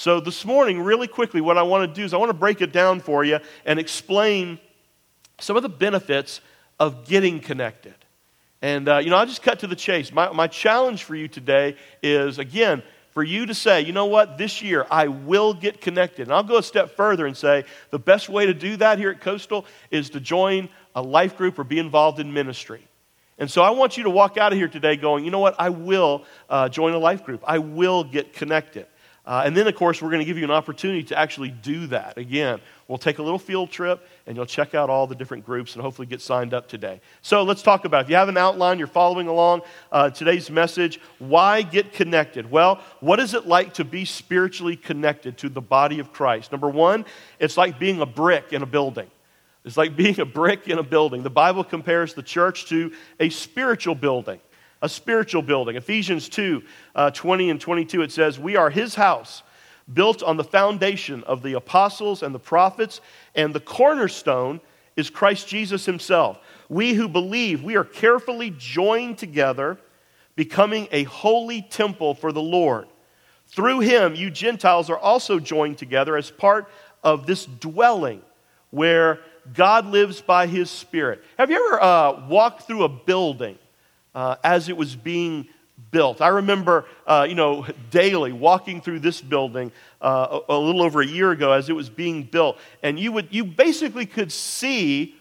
So, 0.00 0.18
this 0.18 0.46
morning, 0.46 0.80
really 0.80 1.06
quickly, 1.06 1.42
what 1.42 1.58
I 1.58 1.62
want 1.62 1.86
to 1.86 1.94
do 1.94 2.02
is 2.02 2.14
I 2.14 2.16
want 2.16 2.30
to 2.30 2.34
break 2.34 2.62
it 2.62 2.72
down 2.72 3.00
for 3.00 3.22
you 3.22 3.38
and 3.66 3.78
explain 3.78 4.58
some 5.38 5.58
of 5.58 5.62
the 5.62 5.68
benefits 5.68 6.40
of 6.78 7.04
getting 7.06 7.38
connected. 7.38 7.96
And, 8.62 8.88
uh, 8.88 8.96
you 8.96 9.10
know, 9.10 9.16
I'll 9.16 9.26
just 9.26 9.42
cut 9.42 9.58
to 9.58 9.66
the 9.66 9.76
chase. 9.76 10.10
My, 10.10 10.32
my 10.32 10.46
challenge 10.46 11.04
for 11.04 11.14
you 11.14 11.28
today 11.28 11.76
is, 12.02 12.38
again, 12.38 12.82
for 13.10 13.22
you 13.22 13.44
to 13.44 13.52
say, 13.52 13.82
you 13.82 13.92
know 13.92 14.06
what, 14.06 14.38
this 14.38 14.62
year 14.62 14.86
I 14.90 15.08
will 15.08 15.52
get 15.52 15.82
connected. 15.82 16.22
And 16.22 16.32
I'll 16.32 16.44
go 16.44 16.56
a 16.56 16.62
step 16.62 16.96
further 16.96 17.26
and 17.26 17.36
say 17.36 17.66
the 17.90 17.98
best 17.98 18.30
way 18.30 18.46
to 18.46 18.54
do 18.54 18.78
that 18.78 18.98
here 18.98 19.10
at 19.10 19.20
Coastal 19.20 19.66
is 19.90 20.08
to 20.08 20.18
join 20.18 20.70
a 20.94 21.02
life 21.02 21.36
group 21.36 21.58
or 21.58 21.64
be 21.64 21.78
involved 21.78 22.20
in 22.20 22.32
ministry. 22.32 22.80
And 23.38 23.50
so 23.50 23.60
I 23.60 23.68
want 23.68 23.98
you 23.98 24.04
to 24.04 24.10
walk 24.10 24.38
out 24.38 24.50
of 24.50 24.58
here 24.58 24.68
today 24.68 24.96
going, 24.96 25.26
you 25.26 25.30
know 25.30 25.40
what, 25.40 25.56
I 25.58 25.68
will 25.68 26.24
uh, 26.48 26.70
join 26.70 26.94
a 26.94 26.98
life 26.98 27.22
group. 27.22 27.44
I 27.46 27.58
will 27.58 28.02
get 28.02 28.32
connected. 28.32 28.86
Uh, 29.26 29.42
and 29.44 29.54
then, 29.54 29.66
of 29.66 29.74
course, 29.74 30.00
we're 30.00 30.08
going 30.08 30.20
to 30.20 30.24
give 30.24 30.38
you 30.38 30.44
an 30.44 30.50
opportunity 30.50 31.02
to 31.04 31.18
actually 31.18 31.50
do 31.50 31.86
that. 31.88 32.16
Again, 32.16 32.58
we'll 32.88 32.98
take 32.98 33.18
a 33.18 33.22
little 33.22 33.38
field 33.38 33.70
trip 33.70 34.06
and 34.26 34.34
you'll 34.34 34.46
check 34.46 34.74
out 34.74 34.88
all 34.88 35.06
the 35.06 35.14
different 35.14 35.44
groups 35.44 35.74
and 35.74 35.82
hopefully 35.82 36.06
get 36.06 36.22
signed 36.22 36.54
up 36.54 36.68
today. 36.68 37.00
So 37.20 37.42
let's 37.42 37.62
talk 37.62 37.84
about 37.84 38.00
it. 38.00 38.02
If 38.04 38.10
you 38.10 38.16
have 38.16 38.30
an 38.30 38.38
outline, 38.38 38.78
you're 38.78 38.88
following 38.88 39.28
along 39.28 39.60
uh, 39.92 40.10
today's 40.10 40.50
message, 40.50 41.00
why 41.18 41.60
get 41.62 41.92
connected? 41.92 42.50
Well, 42.50 42.80
what 43.00 43.20
is 43.20 43.34
it 43.34 43.46
like 43.46 43.74
to 43.74 43.84
be 43.84 44.06
spiritually 44.06 44.76
connected 44.76 45.36
to 45.38 45.50
the 45.50 45.60
body 45.60 45.98
of 45.98 46.12
Christ? 46.12 46.50
Number 46.50 46.70
one, 46.70 47.04
it's 47.38 47.58
like 47.58 47.78
being 47.78 48.00
a 48.00 48.06
brick 48.06 48.52
in 48.52 48.62
a 48.62 48.66
building. 48.66 49.10
It's 49.66 49.76
like 49.76 49.96
being 49.96 50.18
a 50.18 50.24
brick 50.24 50.66
in 50.66 50.78
a 50.78 50.82
building. 50.82 51.22
The 51.22 51.30
Bible 51.30 51.62
compares 51.62 52.14
the 52.14 52.22
church 52.22 52.66
to 52.70 52.92
a 53.20 53.28
spiritual 53.28 53.94
building 53.94 54.40
a 54.82 54.88
spiritual 54.88 55.42
building. 55.42 55.76
Ephesians 55.76 56.28
2 56.28 56.62
uh, 56.94 57.10
20 57.10 57.50
and 57.50 57.60
22, 57.60 58.02
it 58.02 58.12
says, 58.12 58.38
We 58.38 58.56
are 58.56 58.70
his 58.70 58.94
house, 58.94 59.42
built 59.92 60.22
on 60.22 60.36
the 60.36 60.44
foundation 60.44 61.22
of 61.24 61.42
the 61.42 61.54
apostles 61.54 62.22
and 62.22 62.34
the 62.34 62.38
prophets, 62.38 63.00
and 63.34 63.54
the 63.54 63.60
cornerstone 63.60 64.60
is 64.96 65.10
Christ 65.10 65.48
Jesus 65.48 65.84
himself. 65.86 66.38
We 66.68 66.94
who 66.94 67.08
believe, 67.08 67.62
we 67.62 67.76
are 67.76 67.84
carefully 67.84 68.54
joined 68.56 69.18
together, 69.18 69.78
becoming 70.36 70.88
a 70.92 71.04
holy 71.04 71.62
temple 71.62 72.14
for 72.14 72.32
the 72.32 72.42
Lord. 72.42 72.86
Through 73.48 73.80
him, 73.80 74.14
you 74.14 74.30
Gentiles 74.30 74.88
are 74.90 74.98
also 74.98 75.40
joined 75.40 75.78
together 75.78 76.16
as 76.16 76.30
part 76.30 76.70
of 77.02 77.26
this 77.26 77.46
dwelling 77.46 78.22
where 78.70 79.20
God 79.52 79.86
lives 79.86 80.20
by 80.20 80.46
his 80.46 80.70
Spirit. 80.70 81.24
Have 81.36 81.50
you 81.50 81.56
ever 81.56 81.82
uh, 81.82 82.26
walked 82.28 82.62
through 82.62 82.84
a 82.84 82.88
building? 82.88 83.58
Uh, 84.14 84.36
as 84.42 84.68
it 84.68 84.76
was 84.76 84.96
being 84.96 85.48
built. 85.90 86.20
I 86.20 86.28
remember, 86.28 86.86
uh, 87.06 87.26
you 87.28 87.34
know, 87.34 87.66
daily 87.90 88.32
walking 88.32 88.80
through 88.80 89.00
this 89.00 89.20
building 89.20 89.72
uh, 90.00 90.40
a, 90.48 90.52
a, 90.54 90.58
little 90.58 90.82
over 90.82 91.00
a 91.00 91.06
year 91.06 91.30
ago 91.30 91.52
as 91.52 91.68
it 91.68 91.72
was 91.72 91.88
being 91.88 92.22
built, 92.24 92.58
and 92.82 92.98
you 92.98 93.12
would 93.12 93.28
you 93.30 93.44
basically 93.44 94.06
could 94.06 94.30
see 94.30 95.14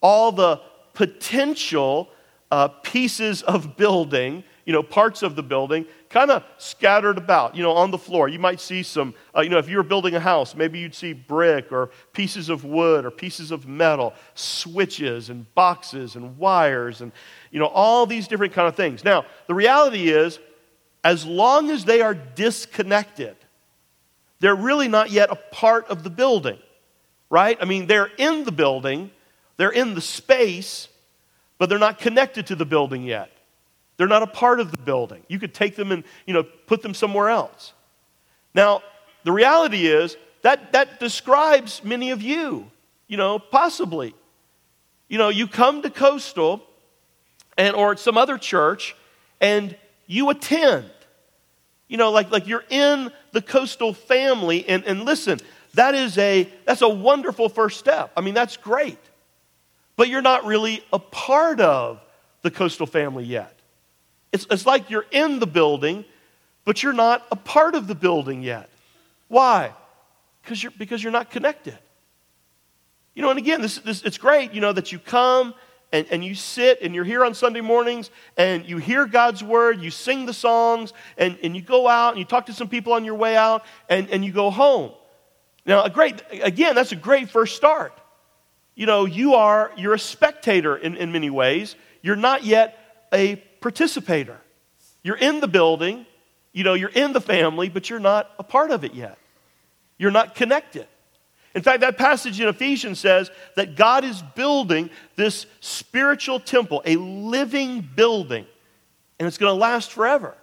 all 0.00 0.32
the 0.32 0.60
potential 0.94 2.08
uh, 2.50 2.68
pieces 2.68 3.42
of 3.42 3.76
building, 3.76 4.42
you 4.64 4.72
know, 4.72 4.82
parts 4.82 5.22
of 5.22 5.36
the 5.36 5.42
building 5.42 5.86
kind 6.08 6.30
of 6.30 6.44
scattered 6.58 7.18
about, 7.18 7.56
you 7.56 7.62
know, 7.62 7.72
on 7.72 7.90
the 7.90 7.98
floor. 7.98 8.28
You 8.28 8.38
might 8.38 8.60
see 8.60 8.82
some, 8.82 9.14
uh, 9.36 9.40
you 9.40 9.48
know, 9.48 9.58
if 9.58 9.68
you 9.68 9.76
were 9.76 9.82
building 9.82 10.14
a 10.14 10.20
house, 10.20 10.54
maybe 10.54 10.78
you'd 10.78 10.94
see 10.94 11.12
brick 11.12 11.72
or 11.72 11.90
pieces 12.12 12.48
of 12.48 12.64
wood 12.64 13.04
or 13.04 13.10
pieces 13.10 13.50
of 13.50 13.66
metal, 13.66 14.14
switches 14.34 15.30
and 15.30 15.52
boxes 15.54 16.16
and 16.16 16.36
wires 16.36 17.00
and, 17.00 17.12
you 17.50 17.58
know, 17.58 17.66
all 17.66 18.06
these 18.06 18.28
different 18.28 18.52
kind 18.52 18.68
of 18.68 18.76
things. 18.76 19.04
Now, 19.04 19.24
the 19.46 19.54
reality 19.54 20.10
is, 20.10 20.38
as 21.02 21.24
long 21.24 21.70
as 21.70 21.84
they 21.84 22.02
are 22.02 22.14
disconnected, 22.14 23.36
they're 24.40 24.54
really 24.56 24.88
not 24.88 25.10
yet 25.10 25.30
a 25.30 25.36
part 25.36 25.86
of 25.88 26.02
the 26.02 26.10
building, 26.10 26.58
right? 27.30 27.56
I 27.60 27.64
mean, 27.64 27.86
they're 27.86 28.10
in 28.18 28.44
the 28.44 28.52
building, 28.52 29.10
they're 29.56 29.70
in 29.70 29.94
the 29.94 30.00
space, 30.00 30.88
but 31.58 31.68
they're 31.68 31.78
not 31.78 31.98
connected 31.98 32.46
to 32.48 32.56
the 32.56 32.64
building 32.64 33.04
yet. 33.04 33.30
They're 34.00 34.08
not 34.08 34.22
a 34.22 34.26
part 34.26 34.60
of 34.60 34.70
the 34.70 34.78
building. 34.78 35.24
You 35.28 35.38
could 35.38 35.52
take 35.52 35.76
them 35.76 35.92
and, 35.92 36.04
you 36.26 36.32
know, 36.32 36.42
put 36.42 36.80
them 36.80 36.94
somewhere 36.94 37.28
else. 37.28 37.74
Now, 38.54 38.80
the 39.24 39.30
reality 39.30 39.88
is 39.88 40.16
that 40.40 40.72
that 40.72 40.98
describes 40.98 41.84
many 41.84 42.10
of 42.10 42.22
you, 42.22 42.70
you 43.08 43.18
know, 43.18 43.38
possibly. 43.38 44.14
You 45.08 45.18
know, 45.18 45.28
you 45.28 45.46
come 45.46 45.82
to 45.82 45.90
Coastal 45.90 46.62
and 47.58 47.76
or 47.76 47.94
some 47.94 48.16
other 48.16 48.38
church 48.38 48.96
and 49.38 49.76
you 50.06 50.30
attend. 50.30 50.90
You 51.86 51.98
know, 51.98 52.10
like, 52.10 52.30
like 52.30 52.46
you're 52.46 52.64
in 52.70 53.12
the 53.32 53.42
Coastal 53.42 53.92
family 53.92 54.66
and, 54.66 54.82
and 54.84 55.04
listen, 55.04 55.40
that 55.74 55.94
is 55.94 56.16
a 56.16 56.50
that's 56.64 56.80
a 56.80 56.88
wonderful 56.88 57.50
first 57.50 57.78
step. 57.78 58.12
I 58.16 58.22
mean, 58.22 58.32
that's 58.32 58.56
great. 58.56 58.96
But 59.96 60.08
you're 60.08 60.22
not 60.22 60.46
really 60.46 60.82
a 60.90 60.98
part 60.98 61.60
of 61.60 62.00
the 62.40 62.50
Coastal 62.50 62.86
family 62.86 63.24
yet. 63.24 63.59
It's, 64.32 64.46
it's 64.50 64.66
like 64.66 64.90
you're 64.90 65.06
in 65.10 65.38
the 65.38 65.46
building, 65.46 66.04
but 66.64 66.82
you're 66.82 66.92
not 66.92 67.26
a 67.32 67.36
part 67.36 67.74
of 67.74 67.86
the 67.86 67.94
building 67.94 68.42
yet. 68.42 68.70
Why? 69.28 69.74
Because 70.42 70.62
you're, 70.62 70.72
because 70.78 71.02
you're 71.02 71.12
not 71.12 71.30
connected. 71.30 71.78
You 73.14 73.22
know, 73.22 73.30
and 73.30 73.38
again, 73.38 73.60
this, 73.60 73.78
this, 73.78 74.02
it's 74.02 74.18
great, 74.18 74.52
you 74.52 74.60
know, 74.60 74.72
that 74.72 74.92
you 74.92 74.98
come 74.98 75.54
and, 75.92 76.06
and 76.10 76.24
you 76.24 76.34
sit 76.34 76.80
and 76.82 76.94
you're 76.94 77.04
here 77.04 77.24
on 77.24 77.34
Sunday 77.34 77.60
mornings 77.60 78.10
and 78.36 78.64
you 78.64 78.78
hear 78.78 79.06
God's 79.06 79.42
word, 79.42 79.80
you 79.80 79.90
sing 79.90 80.26
the 80.26 80.32
songs, 80.32 80.92
and, 81.18 81.36
and 81.42 81.56
you 81.56 81.62
go 81.62 81.88
out 81.88 82.10
and 82.10 82.18
you 82.18 82.24
talk 82.24 82.46
to 82.46 82.52
some 82.52 82.68
people 82.68 82.92
on 82.92 83.04
your 83.04 83.16
way 83.16 83.36
out 83.36 83.64
and, 83.88 84.08
and 84.10 84.24
you 84.24 84.32
go 84.32 84.50
home. 84.50 84.92
Now, 85.66 85.82
a 85.82 85.90
great, 85.90 86.22
again, 86.30 86.74
that's 86.74 86.92
a 86.92 86.96
great 86.96 87.30
first 87.30 87.56
start. 87.56 87.92
You 88.74 88.86
know, 88.86 89.04
you 89.04 89.34
are, 89.34 89.72
you're 89.76 89.94
a 89.94 89.98
spectator 89.98 90.76
in, 90.76 90.96
in 90.96 91.12
many 91.12 91.30
ways. 91.30 91.74
You're 92.02 92.16
not 92.16 92.44
yet 92.44 93.06
a 93.12 93.42
participator. 93.60 94.38
You're 95.02 95.16
in 95.16 95.40
the 95.40 95.48
building, 95.48 96.06
you 96.52 96.64
know, 96.64 96.74
you're 96.74 96.88
in 96.88 97.12
the 97.12 97.20
family, 97.20 97.68
but 97.68 97.88
you're 97.88 98.00
not 98.00 98.30
a 98.38 98.42
part 98.42 98.70
of 98.70 98.84
it 98.84 98.94
yet. 98.94 99.18
You're 99.98 100.10
not 100.10 100.34
connected. 100.34 100.86
In 101.54 101.62
fact, 101.62 101.80
that 101.80 101.98
passage 101.98 102.40
in 102.40 102.48
Ephesians 102.48 103.00
says 103.00 103.30
that 103.56 103.74
God 103.74 104.04
is 104.04 104.22
building 104.34 104.90
this 105.16 105.46
spiritual 105.60 106.38
temple, 106.38 106.80
a 106.84 106.96
living 106.96 107.80
building, 107.80 108.46
and 109.18 109.26
it's 109.26 109.38
going 109.38 109.52
to 109.52 109.60
last 109.60 109.90
forever. 109.90 110.36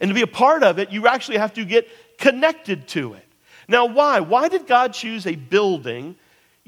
And 0.00 0.10
to 0.10 0.14
be 0.14 0.22
a 0.22 0.26
part 0.26 0.62
of 0.62 0.78
it, 0.78 0.90
you 0.90 1.08
actually 1.08 1.38
have 1.38 1.54
to 1.54 1.64
get 1.64 1.88
connected 2.18 2.86
to 2.88 3.14
it. 3.14 3.24
Now, 3.68 3.86
why? 3.86 4.20
Why 4.20 4.48
did 4.48 4.66
God 4.66 4.92
choose 4.92 5.26
a 5.26 5.34
building 5.34 6.16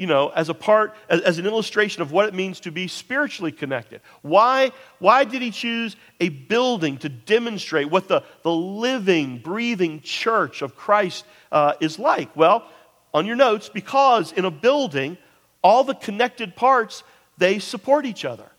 you 0.01 0.07
know, 0.07 0.31
as 0.31 0.49
a 0.49 0.55
part, 0.55 0.95
as, 1.11 1.21
as, 1.21 1.37
an 1.37 1.45
illustration 1.45 2.01
of 2.01 2.11
what 2.11 2.27
it 2.27 2.33
means 2.33 2.59
to 2.61 2.71
be 2.71 2.89
spiritually 2.89 3.53
connected. 3.53 4.01
Why, 4.23 4.73
why 4.99 5.25
did 5.25 5.43
he 5.43 5.51
choose 5.51 5.95
a 6.21 6.31
building 6.31 6.97
to 6.99 7.11
demonstrate 7.11 7.91
what 7.91 8.09
the, 8.09 8.23
the 8.43 8.51
living, 8.51 9.41
breathing 9.41 10.01
church 10.01 10.63
of 10.63 10.75
Christ 10.75 11.27
uh, 11.53 11.75
is 11.81 11.99
like? 11.99 12.35
Well, 12.35 12.67
on 13.13 13.27
your 13.27 13.37
notes, 13.37 13.69
because 13.69 14.33
in 14.33 14.47
a 14.47 14.51
building, 14.51 15.19
all 15.63 15.85
the 15.85 15.95
connected 15.95 16.57
parts, 16.57 17.03
they 17.37 17.59
support 17.59 18.07
each 18.07 18.25
other. 18.25 18.51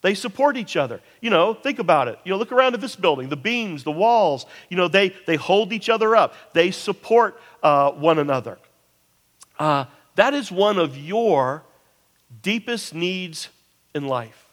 They 0.00 0.14
support 0.14 0.56
each 0.56 0.76
other. 0.76 1.00
You 1.20 1.30
know, 1.30 1.54
think 1.54 1.80
about 1.80 2.06
it. 2.06 2.20
You 2.22 2.30
know, 2.30 2.38
look 2.38 2.52
around 2.52 2.74
at 2.74 2.80
this 2.80 2.94
building, 2.94 3.28
the 3.28 3.36
beams, 3.36 3.82
the 3.82 3.90
walls, 3.90 4.46
you 4.68 4.76
know, 4.76 4.86
they, 4.86 5.08
they 5.26 5.34
hold 5.34 5.72
each 5.72 5.88
other 5.88 6.14
up. 6.14 6.34
They 6.52 6.70
support 6.70 7.40
uh, 7.64 7.90
one 7.90 8.20
another. 8.20 8.58
Uh, 9.58 9.86
that 10.14 10.34
is 10.34 10.50
one 10.50 10.78
of 10.78 10.96
your 10.96 11.62
deepest 12.42 12.94
needs 12.94 13.48
in 13.94 14.06
life. 14.06 14.46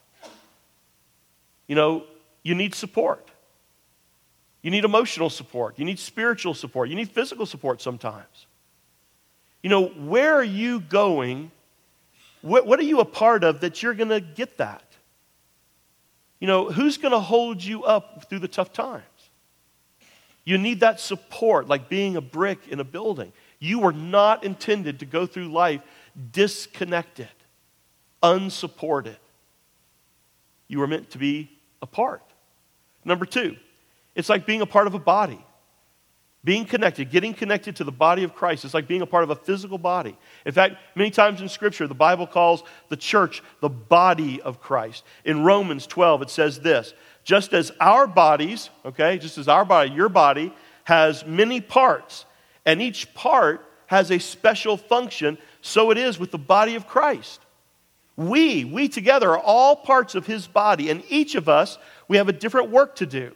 You 1.68 1.76
know, 1.76 2.04
you 2.44 2.56
need 2.56 2.74
support. 2.74 3.30
You 4.62 4.72
need 4.72 4.84
emotional 4.84 5.30
support. 5.30 5.80
You 5.80 5.86
need 5.86 6.00
spiritual 6.00 6.54
support. 6.54 6.90
You 6.90 6.96
need 6.96 7.10
physical 7.10 7.46
support 7.46 7.82
sometimes. 7.82 8.48
You 9.62 9.70
know, 9.70 9.88
where 9.88 10.34
are 10.36 10.44
you 10.44 10.80
going? 10.80 11.52
What, 12.42 12.66
what 12.66 12.80
are 12.80 12.84
you 12.84 13.00
a 13.00 13.06
part 13.06 13.44
of 13.44 13.62
that 13.62 13.84
you're 13.84 13.94
going 13.94 14.10
to 14.10 14.22
get 14.22 14.58
that? 14.58 14.84
You 16.40 16.48
know, 16.48 16.70
who's 16.70 16.98
going 16.98 17.12
to 17.12 17.20
hold 17.20 17.64
you 17.64 17.84
up 17.84 18.30
through 18.30 18.40
the 18.40 18.48
tough 18.48 18.72
times? 18.72 19.04
You 20.46 20.58
need 20.58 20.80
that 20.80 21.00
support, 21.00 21.68
like 21.68 21.90
being 21.90 22.16
a 22.16 22.22
brick 22.22 22.68
in 22.70 22.80
a 22.80 22.84
building. 22.84 23.32
You 23.60 23.80
were 23.80 23.94
not 23.94 24.44
intended 24.44 25.00
to 25.00 25.06
go 25.06 25.26
through 25.26 25.52
life 25.52 25.82
disconnected, 26.32 27.30
unsupported. 28.24 29.18
You 30.68 30.80
were 30.80 30.88
meant 30.88 31.12
to 31.12 31.18
be 31.18 31.52
a 31.82 31.88
part. 31.88 32.24
Number 33.04 33.26
two, 33.26 33.58
it's 34.16 34.30
like 34.30 34.46
being 34.46 34.62
a 34.62 34.66
part 34.66 34.88
of 34.88 34.94
a 34.94 35.00
body. 35.00 35.44
Being 36.44 36.64
connected, 36.64 37.12
getting 37.12 37.34
connected 37.34 37.76
to 37.78 37.84
the 37.84 37.92
body 37.92 38.24
of 38.24 38.34
Christ 38.34 38.64
is 38.64 38.74
like 38.74 38.88
being 38.88 39.02
a 39.02 39.06
part 39.06 39.26
of 39.26 39.30
a 39.30 39.36
physical 39.36 39.78
body. 39.78 40.18
In 40.46 40.54
fact, 40.54 40.78
many 40.96 41.12
times 41.12 41.42
in 41.42 41.50
Scripture, 41.50 41.86
the 41.86 41.94
Bible 41.94 42.26
calls 42.26 42.64
the 42.88 42.96
church 42.96 43.44
the 43.60 43.68
body 43.68 44.42
of 44.42 44.62
Christ. 44.62 45.04
In 45.26 45.44
Romans 45.44 45.86
12, 45.86 46.22
it 46.22 46.30
says 46.30 46.62
this 46.62 46.94
just 47.26 47.54
as 47.54 47.72
our 47.82 48.08
bodies, 48.08 48.70
okay, 48.86 49.18
just 49.18 49.38
as 49.38 49.50
our 49.50 49.66
body, 49.66 49.92
your 49.92 50.08
body, 50.08 50.54
has 50.86 51.26
many 51.26 51.60
parts, 51.60 52.26
and 52.70 52.84
each 52.84 53.12
part 53.16 53.66
has 53.88 54.12
a 54.12 54.20
special 54.20 54.78
function, 54.78 55.40
so 55.60 55.90
it 55.90 55.98
is 55.98 56.20
with 56.20 56.30
the 56.30 56.38
body 56.38 56.76
of 56.76 56.86
Christ. 56.86 57.42
We, 58.16 58.64
we 58.64 58.88
together 58.88 59.32
are 59.32 59.40
all 59.40 59.76
parts 59.76 60.14
of 60.14 60.28
his 60.28 60.46
body, 60.46 60.92
and 60.92 61.02
each 61.10 61.34
of 61.34 61.50
us, 61.50 61.80
we 62.08 62.18
have 62.18 62.30
a 62.30 62.34
different 62.34 62.70
work 62.70 62.98
to 62.98 63.08
do. 63.08 63.32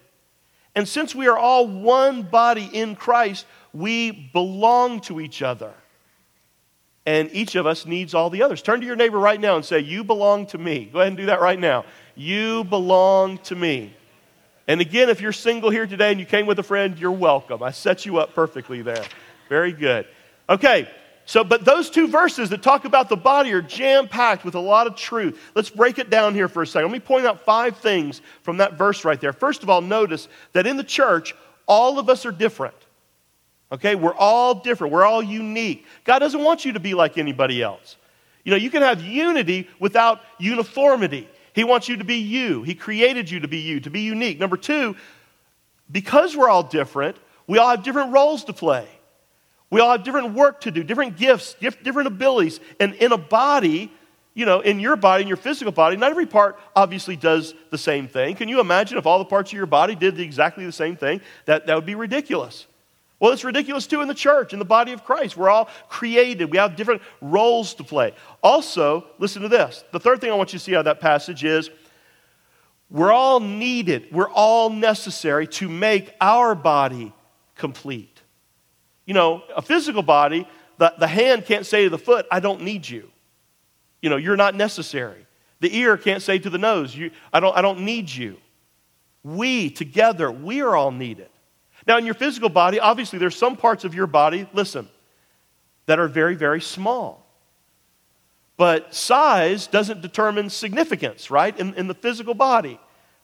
And 0.76 0.88
since 0.88 1.16
we 1.16 1.26
are 1.26 1.38
all 1.38 1.68
one 1.68 2.22
body 2.22 2.70
in 2.72 2.96
Christ, 2.96 3.48
we 3.74 4.12
belong 4.12 5.02
to 5.02 5.20
each 5.20 5.42
other. 5.42 5.74
And 7.08 7.32
each 7.34 7.56
of 7.56 7.66
us 7.66 7.88
needs 7.88 8.14
all 8.14 8.30
the 8.30 8.44
others. 8.44 8.62
Turn 8.62 8.82
to 8.82 8.86
your 8.86 8.96
neighbor 8.96 9.18
right 9.18 9.42
now 9.42 9.56
and 9.56 9.66
say, 9.66 9.80
You 9.80 10.04
belong 10.04 10.46
to 10.48 10.60
me. 10.60 10.92
Go 10.94 11.00
ahead 11.00 11.08
and 11.08 11.18
do 11.18 11.26
that 11.26 11.42
right 11.42 11.60
now. 11.60 11.86
You 12.14 12.66
belong 12.66 13.40
to 13.40 13.56
me. 13.56 13.96
And 14.68 14.80
again, 14.80 15.10
if 15.10 15.20
you're 15.20 15.34
single 15.34 15.70
here 15.70 15.86
today 15.86 16.12
and 16.12 16.20
you 16.20 16.26
came 16.26 16.46
with 16.46 16.58
a 16.60 16.64
friend, 16.64 16.98
you're 16.98 17.12
welcome. 17.12 17.62
I 17.62 17.72
set 17.72 18.06
you 18.06 18.18
up 18.18 18.34
perfectly 18.34 18.82
there. 18.82 19.04
Very 19.54 19.72
good. 19.72 20.08
Okay, 20.50 20.90
so, 21.26 21.44
but 21.44 21.64
those 21.64 21.92
two 21.92 22.08
verses 22.08 22.50
that 22.50 22.64
talk 22.64 22.86
about 22.86 23.08
the 23.08 23.16
body 23.16 23.54
are 23.54 23.62
jam 23.62 24.08
packed 24.08 24.44
with 24.44 24.56
a 24.56 24.60
lot 24.60 24.88
of 24.88 24.96
truth. 24.96 25.40
Let's 25.54 25.70
break 25.70 26.00
it 26.00 26.10
down 26.10 26.34
here 26.34 26.48
for 26.48 26.64
a 26.64 26.66
second. 26.66 26.88
Let 26.88 26.94
me 26.94 27.00
point 27.00 27.28
out 27.28 27.46
five 27.46 27.78
things 27.78 28.24
from 28.42 28.58
that 28.58 28.80
verse 28.80 29.06
right 29.06 29.22
there. 29.22 29.32
First 29.32 29.62
of 29.62 29.70
all, 29.70 29.80
notice 29.80 30.28
that 30.54 30.66
in 30.66 30.76
the 30.76 30.84
church, 30.84 31.36
all 31.68 32.00
of 32.00 32.10
us 32.10 32.26
are 32.26 32.32
different. 32.32 32.74
Okay, 33.72 33.94
we're 33.94 34.16
all 34.16 34.56
different, 34.56 34.92
we're 34.92 35.06
all 35.06 35.22
unique. 35.22 35.86
God 36.04 36.18
doesn't 36.18 36.44
want 36.44 36.66
you 36.66 36.72
to 36.72 36.80
be 36.80 36.96
like 36.96 37.20
anybody 37.20 37.62
else. 37.62 37.98
You 38.44 38.50
know, 38.50 38.58
you 38.58 38.72
can 38.72 38.82
have 38.82 39.04
unity 39.04 39.70
without 39.80 40.22
uniformity. 40.40 41.30
He 41.54 41.64
wants 41.64 41.88
you 41.88 41.98
to 41.98 42.04
be 42.04 42.16
you. 42.16 42.64
He 42.64 42.74
created 42.74 43.30
you 43.30 43.42
to 43.42 43.48
be 43.48 43.60
you, 43.60 43.80
to 43.82 43.92
be 43.92 44.02
unique. 44.02 44.40
Number 44.40 44.58
two, 44.58 44.96
because 45.92 46.36
we're 46.36 46.50
all 46.50 46.64
different, 46.64 47.18
we 47.46 47.60
all 47.60 47.70
have 47.70 47.84
different 47.84 48.14
roles 48.14 48.46
to 48.46 48.54
play. 48.54 48.88
We 49.74 49.80
all 49.80 49.92
have 49.92 50.04
different 50.04 50.36
work 50.36 50.62
to 50.62 50.72
do, 50.72 50.84
different 50.84 51.18
gifts, 51.18 51.56
different 51.56 52.06
abilities. 52.06 52.60
And 52.80 52.94
in 52.94 53.12
a 53.12 53.18
body, 53.18 53.92
you 54.36 54.46
know, 54.46 54.60
in 54.60 54.80
your 54.80 54.96
body, 54.96 55.24
in 55.24 55.28
your 55.28 55.36
physical 55.36 55.72
body, 55.72 55.98
not 55.98 56.12
every 56.12 56.28
part 56.28 56.60
obviously 56.76 57.16
does 57.16 57.56
the 57.72 57.78
same 57.80 58.08
thing. 58.08 58.36
Can 58.36 58.50
you 58.50 58.60
imagine 58.60 59.00
if 59.00 59.08
all 59.08 59.18
the 59.18 59.26
parts 59.26 59.50
of 59.52 59.58
your 59.58 59.66
body 59.66 59.96
did 59.96 60.20
exactly 60.20 60.64
the 60.64 60.72
same 60.72 60.96
thing? 60.96 61.22
That, 61.46 61.66
that 61.66 61.74
would 61.74 61.88
be 61.88 61.96
ridiculous. 61.96 62.68
Well, 63.20 63.32
it's 63.32 63.44
ridiculous 63.44 63.88
too 63.88 64.02
in 64.02 64.08
the 64.08 64.14
church, 64.14 64.54
in 64.54 64.60
the 64.60 64.66
body 64.66 64.92
of 64.92 65.04
Christ. 65.04 65.38
We're 65.38 65.50
all 65.50 65.68
created, 65.90 66.52
we 66.52 66.60
have 66.60 66.76
different 66.76 67.02
roles 67.20 67.74
to 67.74 67.84
play. 67.84 68.14
Also, 68.44 69.08
listen 69.18 69.42
to 69.42 69.50
this. 69.50 69.84
The 69.92 70.00
third 70.00 70.22
thing 70.22 70.30
I 70.30 70.36
want 70.36 70.54
you 70.54 70.60
to 70.60 70.64
see 70.64 70.76
out 70.76 70.82
of 70.82 70.86
that 70.86 71.00
passage 71.00 71.44
is 71.44 71.72
we're 72.92 73.12
all 73.12 73.40
needed, 73.40 74.10
we're 74.12 74.30
all 74.30 74.70
necessary 74.70 75.48
to 75.48 75.68
make 75.68 76.14
our 76.22 76.54
body 76.54 77.12
complete. 77.56 78.13
You 79.06 79.14
know, 79.14 79.44
a 79.56 79.62
physical 79.62 80.02
body, 80.02 80.48
the, 80.78 80.94
the 80.98 81.08
hand 81.08 81.46
can't 81.46 81.66
say 81.66 81.84
to 81.84 81.90
the 81.90 81.98
foot, 81.98 82.26
I 82.32 82.40
don't 82.40 82.62
need 82.62 82.88
you. 82.88 83.10
You 84.02 84.10
know, 84.10 84.18
you're 84.18 84.38
not 84.38 84.56
necessary. 84.56 85.26
The 85.60 85.76
ear 85.78 85.98
can't 85.98 86.22
say 86.22 86.40
to 86.40 86.50
the 86.50 86.58
nose, 86.58 86.96
you, 86.96 87.12
I, 87.32 87.40
don't, 87.40 87.56
I 87.56 87.62
don't 87.62 87.82
need 87.82 88.10
you. 88.10 88.38
We 89.24 89.70
together, 89.70 90.30
we 90.32 90.62
are 90.62 90.76
all 90.76 90.92
needed. 90.92 91.30
Now, 91.88 91.98
in 91.98 92.06
your 92.06 92.14
physical 92.14 92.50
body, 92.50 92.80
obviously, 92.80 93.20
there's 93.20 93.36
some 93.36 93.56
parts 93.56 93.84
of 93.84 93.94
your 93.94 94.08
body, 94.08 94.48
listen, 94.54 94.88
that 95.86 96.00
are 96.00 96.08
very, 96.08 96.36
very 96.36 96.62
small. 96.62 97.26
But 98.56 98.94
size 98.94 99.68
doesn't 99.68 100.02
determine 100.02 100.50
significance, 100.50 101.32
right? 101.32 101.58
In, 101.58 101.74
in 101.76 101.88
the 101.88 101.94
physical 101.94 102.34
body. 102.34 102.80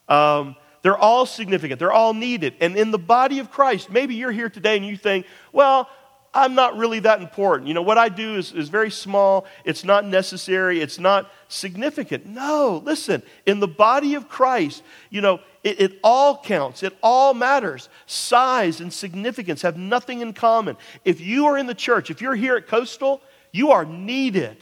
Um, 0.07 0.55
they're 0.81 0.97
all 0.97 1.25
significant, 1.25 1.79
they're 1.79 1.91
all 1.91 2.13
needed. 2.13 2.55
And 2.61 2.77
in 2.77 2.91
the 2.91 2.99
body 2.99 3.39
of 3.39 3.51
Christ, 3.51 3.89
maybe 3.89 4.15
you're 4.15 4.31
here 4.31 4.49
today 4.49 4.77
and 4.77 4.85
you 4.85 4.97
think, 4.97 5.25
well, 5.51 5.89
I'm 6.33 6.53
not 6.53 6.77
really 6.77 6.99
that 6.99 7.21
important. 7.21 7.67
You 7.67 7.73
know, 7.73 7.81
what 7.81 7.97
I 7.97 8.07
do 8.07 8.35
is, 8.35 8.53
is 8.53 8.69
very 8.69 8.91
small, 8.91 9.45
it's 9.65 9.83
not 9.83 10.05
necessary, 10.05 10.79
it's 10.79 10.99
not 10.99 11.31
significant. 11.47 12.25
No, 12.25 12.81
listen, 12.85 13.23
in 13.45 13.59
the 13.59 13.67
body 13.67 14.13
of 14.13 14.29
Christ, 14.29 14.83
you 15.09 15.21
know, 15.21 15.39
it, 15.63 15.81
it, 15.81 15.99
all 16.03 16.41
counts, 16.41 16.83
it 16.83 16.95
all 17.01 17.33
matters. 17.33 17.89
Size 18.05 18.79
and 18.79 18.93
significance 18.93 19.63
have 19.63 19.77
nothing 19.77 20.21
in 20.21 20.33
common. 20.33 20.77
If 21.03 21.19
you 21.19 21.47
are 21.47 21.57
in 21.57 21.65
the 21.65 21.73
church, 21.73 22.11
if 22.11 22.21
you're 22.21 22.35
here 22.35 22.55
at 22.55 22.67
Coastal, 22.67 23.21
you 23.51 23.71
are 23.71 23.83
needed 23.83 24.57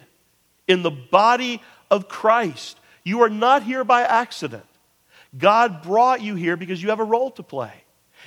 in 0.68 0.84
the 0.84 0.92
body 0.92 1.62
of 1.92 2.08
Christ. 2.08 2.80
You 3.04 3.22
are 3.22 3.30
not 3.30 3.64
here 3.64 3.84
by 3.84 4.04
accident. 4.04 4.66
God 5.38 5.82
brought 5.82 6.22
you 6.22 6.36
here 6.36 6.58
because 6.58 6.82
you 6.82 6.90
have 6.90 7.00
a 7.00 7.06
role 7.06 7.32
to 7.32 7.44
play. 7.44 7.74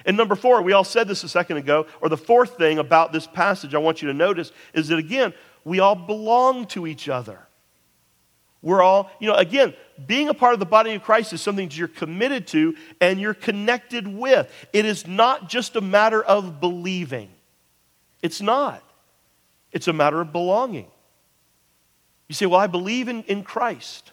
And 0.06 0.16
number 0.16 0.34
four, 0.34 0.62
we 0.62 0.72
all 0.72 0.84
said 0.84 1.08
this 1.08 1.24
a 1.24 1.28
second 1.28 1.58
ago, 1.58 1.86
or 2.00 2.08
the 2.08 2.16
fourth 2.16 2.56
thing 2.56 2.78
about 2.78 3.12
this 3.12 3.26
passage 3.26 3.74
I 3.74 3.78
want 3.78 4.02
you 4.02 4.08
to 4.08 4.14
notice 4.14 4.52
is 4.72 4.88
that 4.88 4.98
again, 4.98 5.34
we 5.64 5.80
all 5.80 5.94
belong 5.94 6.66
to 6.68 6.86
each 6.86 7.08
other. 7.08 7.46
We're 8.62 8.82
all, 8.82 9.10
you 9.20 9.28
know, 9.28 9.34
again, 9.34 9.74
being 10.06 10.28
a 10.28 10.34
part 10.34 10.52
of 10.52 10.60
the 10.60 10.66
body 10.66 10.94
of 10.94 11.02
Christ 11.02 11.32
is 11.32 11.40
something 11.40 11.68
that 11.68 11.76
you're 11.76 11.88
committed 11.88 12.46
to 12.48 12.74
and 13.00 13.20
you're 13.20 13.34
connected 13.34 14.06
with. 14.06 14.50
It 14.72 14.84
is 14.84 15.06
not 15.06 15.48
just 15.48 15.76
a 15.76 15.80
matter 15.80 16.22
of 16.22 16.60
believing, 16.60 17.30
it's 18.22 18.40
not. 18.40 18.82
It's 19.72 19.86
a 19.86 19.92
matter 19.92 20.20
of 20.20 20.32
belonging. 20.32 20.88
You 22.28 22.34
say, 22.34 22.46
Well, 22.46 22.60
I 22.60 22.66
believe 22.66 23.08
in, 23.08 23.22
in 23.24 23.42
Christ. 23.42 24.12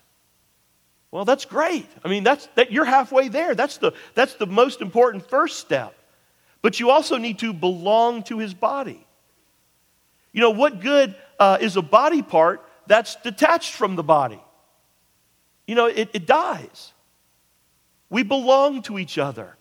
Well, 1.12 1.26
that's 1.26 1.46
great. 1.46 1.88
I 2.04 2.10
mean, 2.10 2.24
that's, 2.24 2.48
that, 2.56 2.72
you're 2.72 2.86
halfway 2.86 3.30
there. 3.30 3.56
That's 3.56 3.78
the, 3.78 3.94
that's 4.14 4.36
the 4.36 4.46
most 4.46 4.82
important 4.82 5.30
first 5.30 5.60
step. 5.60 5.96
But 6.62 6.80
you 6.80 6.90
also 6.90 7.18
need 7.18 7.40
to 7.40 7.54
belong 7.54 8.24
to 8.24 8.40
his 8.40 8.54
body. 8.54 9.06
You 10.34 10.42
know, 10.42 10.50
what 10.52 10.82
good 10.82 11.16
uh, 11.40 11.58
is 11.62 11.78
a 11.78 11.82
body 11.82 12.22
part 12.22 12.62
that's 12.88 13.16
detached 13.18 13.74
from 13.74 13.96
the 13.96 14.04
body? 14.04 14.42
You 15.66 15.76
know, 15.76 15.86
it, 15.86 16.10
it 16.14 16.26
dies. 16.26 16.94
We 18.10 18.24
belong 18.24 18.82
to 18.84 19.00
each 19.00 19.18
other. 19.18 19.56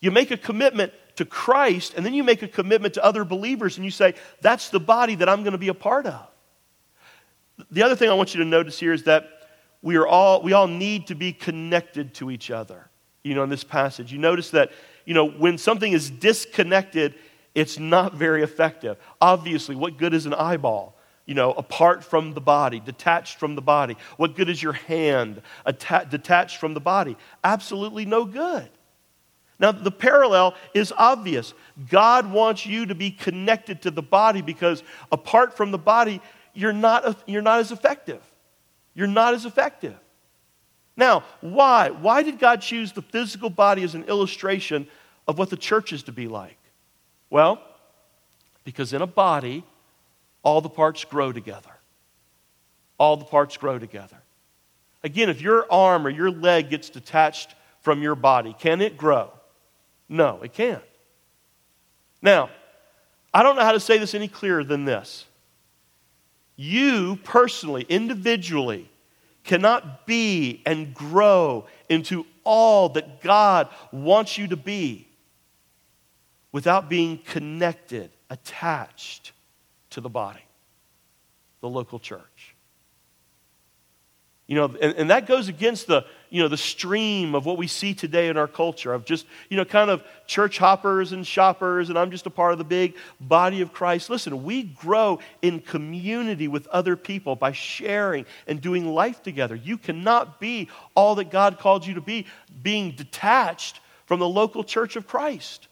You 0.00 0.10
make 0.10 0.30
a 0.30 0.36
commitment 0.36 0.92
to 1.16 1.24
Christ, 1.24 1.94
and 1.96 2.06
then 2.06 2.14
you 2.14 2.24
make 2.24 2.42
a 2.42 2.48
commitment 2.48 2.94
to 2.94 3.04
other 3.04 3.24
believers, 3.24 3.76
and 3.76 3.84
you 3.84 3.90
say, 3.90 4.14
That's 4.40 4.70
the 4.70 4.80
body 4.80 5.16
that 5.16 5.28
I'm 5.28 5.42
going 5.42 5.52
to 5.52 5.58
be 5.58 5.68
a 5.68 5.74
part 5.74 6.06
of. 6.06 6.26
The 7.70 7.82
other 7.82 7.96
thing 7.96 8.08
I 8.08 8.14
want 8.14 8.34
you 8.34 8.42
to 8.42 8.46
notice 8.46 8.78
here 8.78 8.92
is 8.92 9.04
that 9.04 9.39
we 9.82 9.96
are 9.96 10.06
all 10.06 10.42
we 10.42 10.52
all 10.52 10.66
need 10.66 11.06
to 11.06 11.14
be 11.14 11.32
connected 11.32 12.14
to 12.14 12.30
each 12.30 12.50
other 12.50 12.90
you 13.22 13.34
know 13.34 13.42
in 13.42 13.50
this 13.50 13.64
passage. 13.64 14.12
You 14.12 14.18
notice 14.18 14.50
that 14.50 14.72
you 15.04 15.14
know 15.14 15.28
when 15.28 15.58
something 15.58 15.92
is 15.92 16.10
disconnected 16.10 17.14
it's 17.54 17.78
not 17.78 18.14
very 18.14 18.42
effective. 18.42 18.96
Obviously 19.20 19.74
what 19.74 19.96
good 19.96 20.14
is 20.14 20.26
an 20.26 20.34
eyeball 20.34 20.96
you 21.26 21.34
know 21.34 21.52
apart 21.52 22.04
from 22.04 22.34
the 22.34 22.40
body 22.40 22.80
detached 22.80 23.38
from 23.38 23.54
the 23.54 23.62
body? 23.62 23.96
What 24.16 24.36
good 24.36 24.48
is 24.48 24.62
your 24.62 24.72
hand 24.72 25.42
atta- 25.66 26.06
detached 26.10 26.58
from 26.58 26.74
the 26.74 26.80
body? 26.80 27.16
Absolutely 27.42 28.04
no 28.04 28.24
good. 28.24 28.68
Now 29.58 29.72
the 29.72 29.90
parallel 29.90 30.54
is 30.74 30.92
obvious. 30.96 31.52
God 31.90 32.30
wants 32.30 32.64
you 32.64 32.86
to 32.86 32.94
be 32.94 33.10
connected 33.10 33.82
to 33.82 33.90
the 33.90 34.02
body 34.02 34.40
because 34.40 34.82
apart 35.12 35.56
from 35.56 35.70
the 35.70 35.78
body 35.78 36.20
you're 36.52 36.72
not, 36.72 37.22
you're 37.28 37.42
not 37.42 37.60
as 37.60 37.70
effective 37.70 38.20
you're 38.94 39.06
not 39.06 39.34
as 39.34 39.44
effective. 39.44 39.96
Now, 40.96 41.24
why? 41.40 41.90
Why 41.90 42.22
did 42.22 42.38
God 42.38 42.60
choose 42.60 42.92
the 42.92 43.02
physical 43.02 43.50
body 43.50 43.82
as 43.82 43.94
an 43.94 44.04
illustration 44.04 44.86
of 45.26 45.38
what 45.38 45.50
the 45.50 45.56
church 45.56 45.92
is 45.92 46.02
to 46.04 46.12
be 46.12 46.28
like? 46.28 46.58
Well, 47.30 47.62
because 48.64 48.92
in 48.92 49.00
a 49.00 49.06
body, 49.06 49.64
all 50.42 50.60
the 50.60 50.68
parts 50.68 51.04
grow 51.04 51.32
together. 51.32 51.70
All 52.98 53.16
the 53.16 53.24
parts 53.24 53.56
grow 53.56 53.78
together. 53.78 54.18
Again, 55.02 55.30
if 55.30 55.40
your 55.40 55.70
arm 55.72 56.06
or 56.06 56.10
your 56.10 56.30
leg 56.30 56.68
gets 56.68 56.90
detached 56.90 57.54
from 57.80 58.02
your 58.02 58.14
body, 58.14 58.54
can 58.58 58.80
it 58.80 58.98
grow? 58.98 59.32
No, 60.08 60.40
it 60.42 60.52
can't. 60.52 60.82
Now, 62.20 62.50
I 63.32 63.42
don't 63.42 63.56
know 63.56 63.62
how 63.62 63.72
to 63.72 63.80
say 63.80 63.96
this 63.96 64.14
any 64.14 64.28
clearer 64.28 64.64
than 64.64 64.84
this. 64.84 65.24
You 66.62 67.16
personally, 67.24 67.86
individually, 67.88 68.90
cannot 69.44 70.06
be 70.06 70.60
and 70.66 70.92
grow 70.92 71.64
into 71.88 72.26
all 72.44 72.90
that 72.90 73.22
God 73.22 73.70
wants 73.92 74.36
you 74.36 74.46
to 74.48 74.58
be 74.58 75.08
without 76.52 76.90
being 76.90 77.16
connected, 77.16 78.10
attached 78.28 79.32
to 79.88 80.02
the 80.02 80.10
body, 80.10 80.44
the 81.62 81.68
local 81.70 81.98
church. 81.98 82.49
You 84.50 84.56
know, 84.56 84.64
and, 84.64 84.96
and 84.96 85.10
that 85.10 85.28
goes 85.28 85.46
against 85.46 85.86
the, 85.86 86.04
you 86.28 86.42
know, 86.42 86.48
the 86.48 86.56
stream 86.56 87.36
of 87.36 87.46
what 87.46 87.56
we 87.56 87.68
see 87.68 87.94
today 87.94 88.26
in 88.26 88.36
our 88.36 88.48
culture 88.48 88.92
of 88.92 89.04
just, 89.04 89.24
you 89.48 89.56
know, 89.56 89.64
kind 89.64 89.90
of 89.90 90.02
church 90.26 90.58
hoppers 90.58 91.12
and 91.12 91.24
shoppers, 91.24 91.88
and 91.88 91.96
I'm 91.96 92.10
just 92.10 92.26
a 92.26 92.30
part 92.30 92.50
of 92.50 92.58
the 92.58 92.64
big 92.64 92.96
body 93.20 93.60
of 93.60 93.72
Christ. 93.72 94.10
Listen, 94.10 94.42
we 94.42 94.64
grow 94.64 95.20
in 95.40 95.60
community 95.60 96.48
with 96.48 96.66
other 96.66 96.96
people 96.96 97.36
by 97.36 97.52
sharing 97.52 98.26
and 98.48 98.60
doing 98.60 98.88
life 98.92 99.22
together. 99.22 99.54
You 99.54 99.78
cannot 99.78 100.40
be 100.40 100.68
all 100.96 101.14
that 101.14 101.30
God 101.30 101.60
called 101.60 101.86
you 101.86 101.94
to 101.94 102.00
be, 102.00 102.26
being 102.60 102.90
detached 102.90 103.78
from 104.04 104.18
the 104.18 104.28
local 104.28 104.64
church 104.64 104.96
of 104.96 105.06
Christ. 105.06 105.68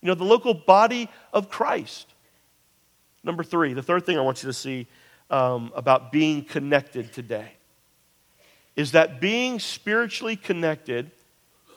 You 0.00 0.08
know, 0.08 0.16
the 0.16 0.24
local 0.24 0.52
body 0.52 1.08
of 1.32 1.48
Christ. 1.48 2.12
Number 3.22 3.44
three, 3.44 3.72
the 3.72 3.84
third 3.84 4.04
thing 4.04 4.18
I 4.18 4.22
want 4.22 4.42
you 4.42 4.48
to 4.48 4.52
see 4.52 4.88
um, 5.30 5.70
about 5.76 6.10
being 6.10 6.44
connected 6.44 7.12
today 7.12 7.52
is 8.76 8.92
that 8.92 9.20
being 9.20 9.60
spiritually 9.60 10.36
connected 10.36 11.10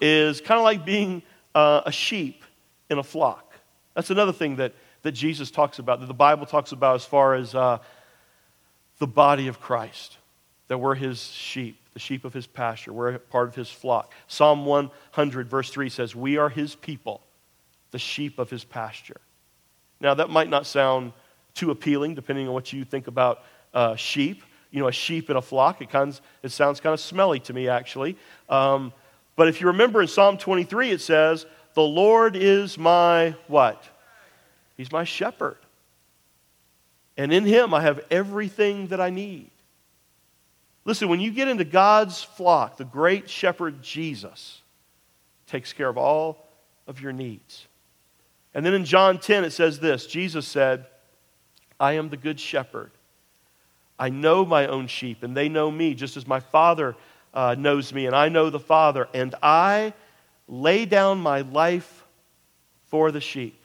is 0.01 0.42
kind 0.42 0.58
of 0.58 0.63
like 0.63 0.86
being 0.86 1.22
uh, 1.54 1.82
a 1.86 1.92
sheep 1.92 2.44
in 2.89 2.98
a 2.98 3.04
flock. 3.04 3.54
That's 3.96 4.10
another 4.10 4.34
thing 4.34 4.58
that, 4.58 4.74
that 5.04 5.12
Jesus 5.12 5.51
talks 5.51 5.80
about, 5.80 6.00
that 6.00 6.06
the 6.06 6.13
Bible 6.13 6.46
talks 6.46 6.72
about 6.72 6.96
as 6.96 7.06
far 7.06 7.36
as 7.36 7.54
uh, 7.56 7.80
the 9.00 9.08
body 9.08 9.48
of 9.48 9.60
Christ, 9.60 10.18
that 10.68 10.77
we're 10.77 10.96
his 10.96 11.24
sheep, 11.24 11.80
the 11.94 12.00
sheep 12.00 12.25
of 12.25 12.34
his 12.34 12.48
pasture, 12.48 12.94
we're 12.94 13.18
part 13.18 13.48
of 13.48 13.56
his 13.56 13.70
flock. 13.70 14.13
Psalm 14.27 14.66
100, 14.66 15.50
verse 15.50 15.70
3 15.70 15.89
says, 15.89 16.16
We 16.16 16.38
are 16.38 16.50
his 16.50 16.75
people, 16.75 17.22
the 17.92 18.00
sheep 18.00 18.39
of 18.39 18.50
his 18.50 18.63
pasture. 18.63 19.22
Now, 20.00 20.13
that 20.16 20.30
might 20.30 20.50
not 20.50 20.68
sound 20.68 21.13
too 21.54 21.72
appealing, 21.72 22.13
depending 22.13 22.48
on 22.48 22.54
what 22.54 22.72
you 22.72 22.86
think 22.86 23.08
about 23.08 23.39
uh, 23.74 23.96
sheep 23.96 24.44
you 24.72 24.82
know, 24.82 24.88
a 24.88 24.92
sheep 24.92 25.30
in 25.30 25.38
a 25.38 25.42
flock. 25.42 25.82
It, 25.82 25.90
kind 25.90 26.10
of, 26.10 26.22
it 26.44 26.50
sounds 26.50 26.80
kind 26.80 26.94
of 26.94 27.00
smelly 27.00 27.40
to 27.42 27.54
me, 27.54 27.70
actually. 27.70 28.18
Um, 28.50 28.94
but 29.36 29.48
if 29.48 29.62
you 29.62 29.68
remember 29.68 30.02
in 30.02 30.08
Psalm 30.08 30.38
23, 30.38 30.92
it 30.92 31.02
says, 31.02 31.46
The 31.74 31.82
Lord 31.82 32.36
is 32.36 32.78
my 32.78 33.36
what? 33.48 33.84
He's 34.76 34.92
my 34.92 35.04
shepherd. 35.04 35.58
And 37.18 37.34
in 37.34 37.46
him 37.46 37.74
I 37.74 37.82
have 37.82 38.00
everything 38.12 38.88
that 38.88 39.02
I 39.02 39.10
need. 39.10 39.50
Listen, 40.86 41.10
when 41.10 41.20
you 41.20 41.32
get 41.32 41.48
into 41.48 41.66
God's 41.66 42.24
flock, 42.24 42.78
the 42.78 42.86
great 42.86 43.30
shepherd 43.30 43.82
Jesus 43.82 44.62
takes 45.48 45.74
care 45.74 45.90
of 45.90 45.98
all 45.98 46.48
of 46.88 47.01
your 47.01 47.12
needs. 47.12 47.68
And 48.53 48.66
then 48.66 48.74
in 48.74 48.86
John 48.86 49.20
10, 49.20 49.44
it 49.44 49.51
says 49.51 49.80
this 49.80 50.08
Jesus 50.08 50.48
said, 50.48 50.86
I 51.80 51.94
am 51.94 52.10
the 52.10 52.18
good 52.18 52.40
shepherd. 52.40 52.92
I 54.00 54.10
know 54.10 54.46
my 54.46 54.68
own 54.68 54.88
sheep, 54.88 55.24
and 55.24 55.36
they 55.36 55.50
know 55.50 55.72
me, 55.72 55.96
just 55.96 56.18
as 56.18 56.27
my 56.27 56.40
Father 56.40 56.96
uh, 57.33 57.55
knows 57.57 57.94
me, 57.94 58.05
and 58.05 58.16
I 58.16 58.29
know 58.29 58.50
the 58.50 58.60
Father, 58.60 59.07
and 59.14 59.33
I 59.42 59.94
lay 60.48 60.86
down 60.86 61.20
my 61.20 61.42
life 61.42 62.05
for 62.86 63.12
the 63.12 63.22
sheep. 63.22 63.64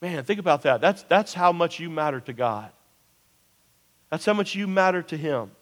Man, 0.00 0.24
think 0.24 0.40
about 0.40 0.62
that. 0.62 0.80
That's, 0.80 1.02
that's 1.04 1.34
how 1.34 1.52
much 1.52 1.78
you 1.78 1.90
matter 1.90 2.20
to 2.20 2.32
God. 2.32 2.70
That's 4.10 4.26
how 4.26 4.34
much 4.34 4.54
you 4.54 4.66
matter 4.66 5.02
to 5.02 5.16
Him. 5.16 5.52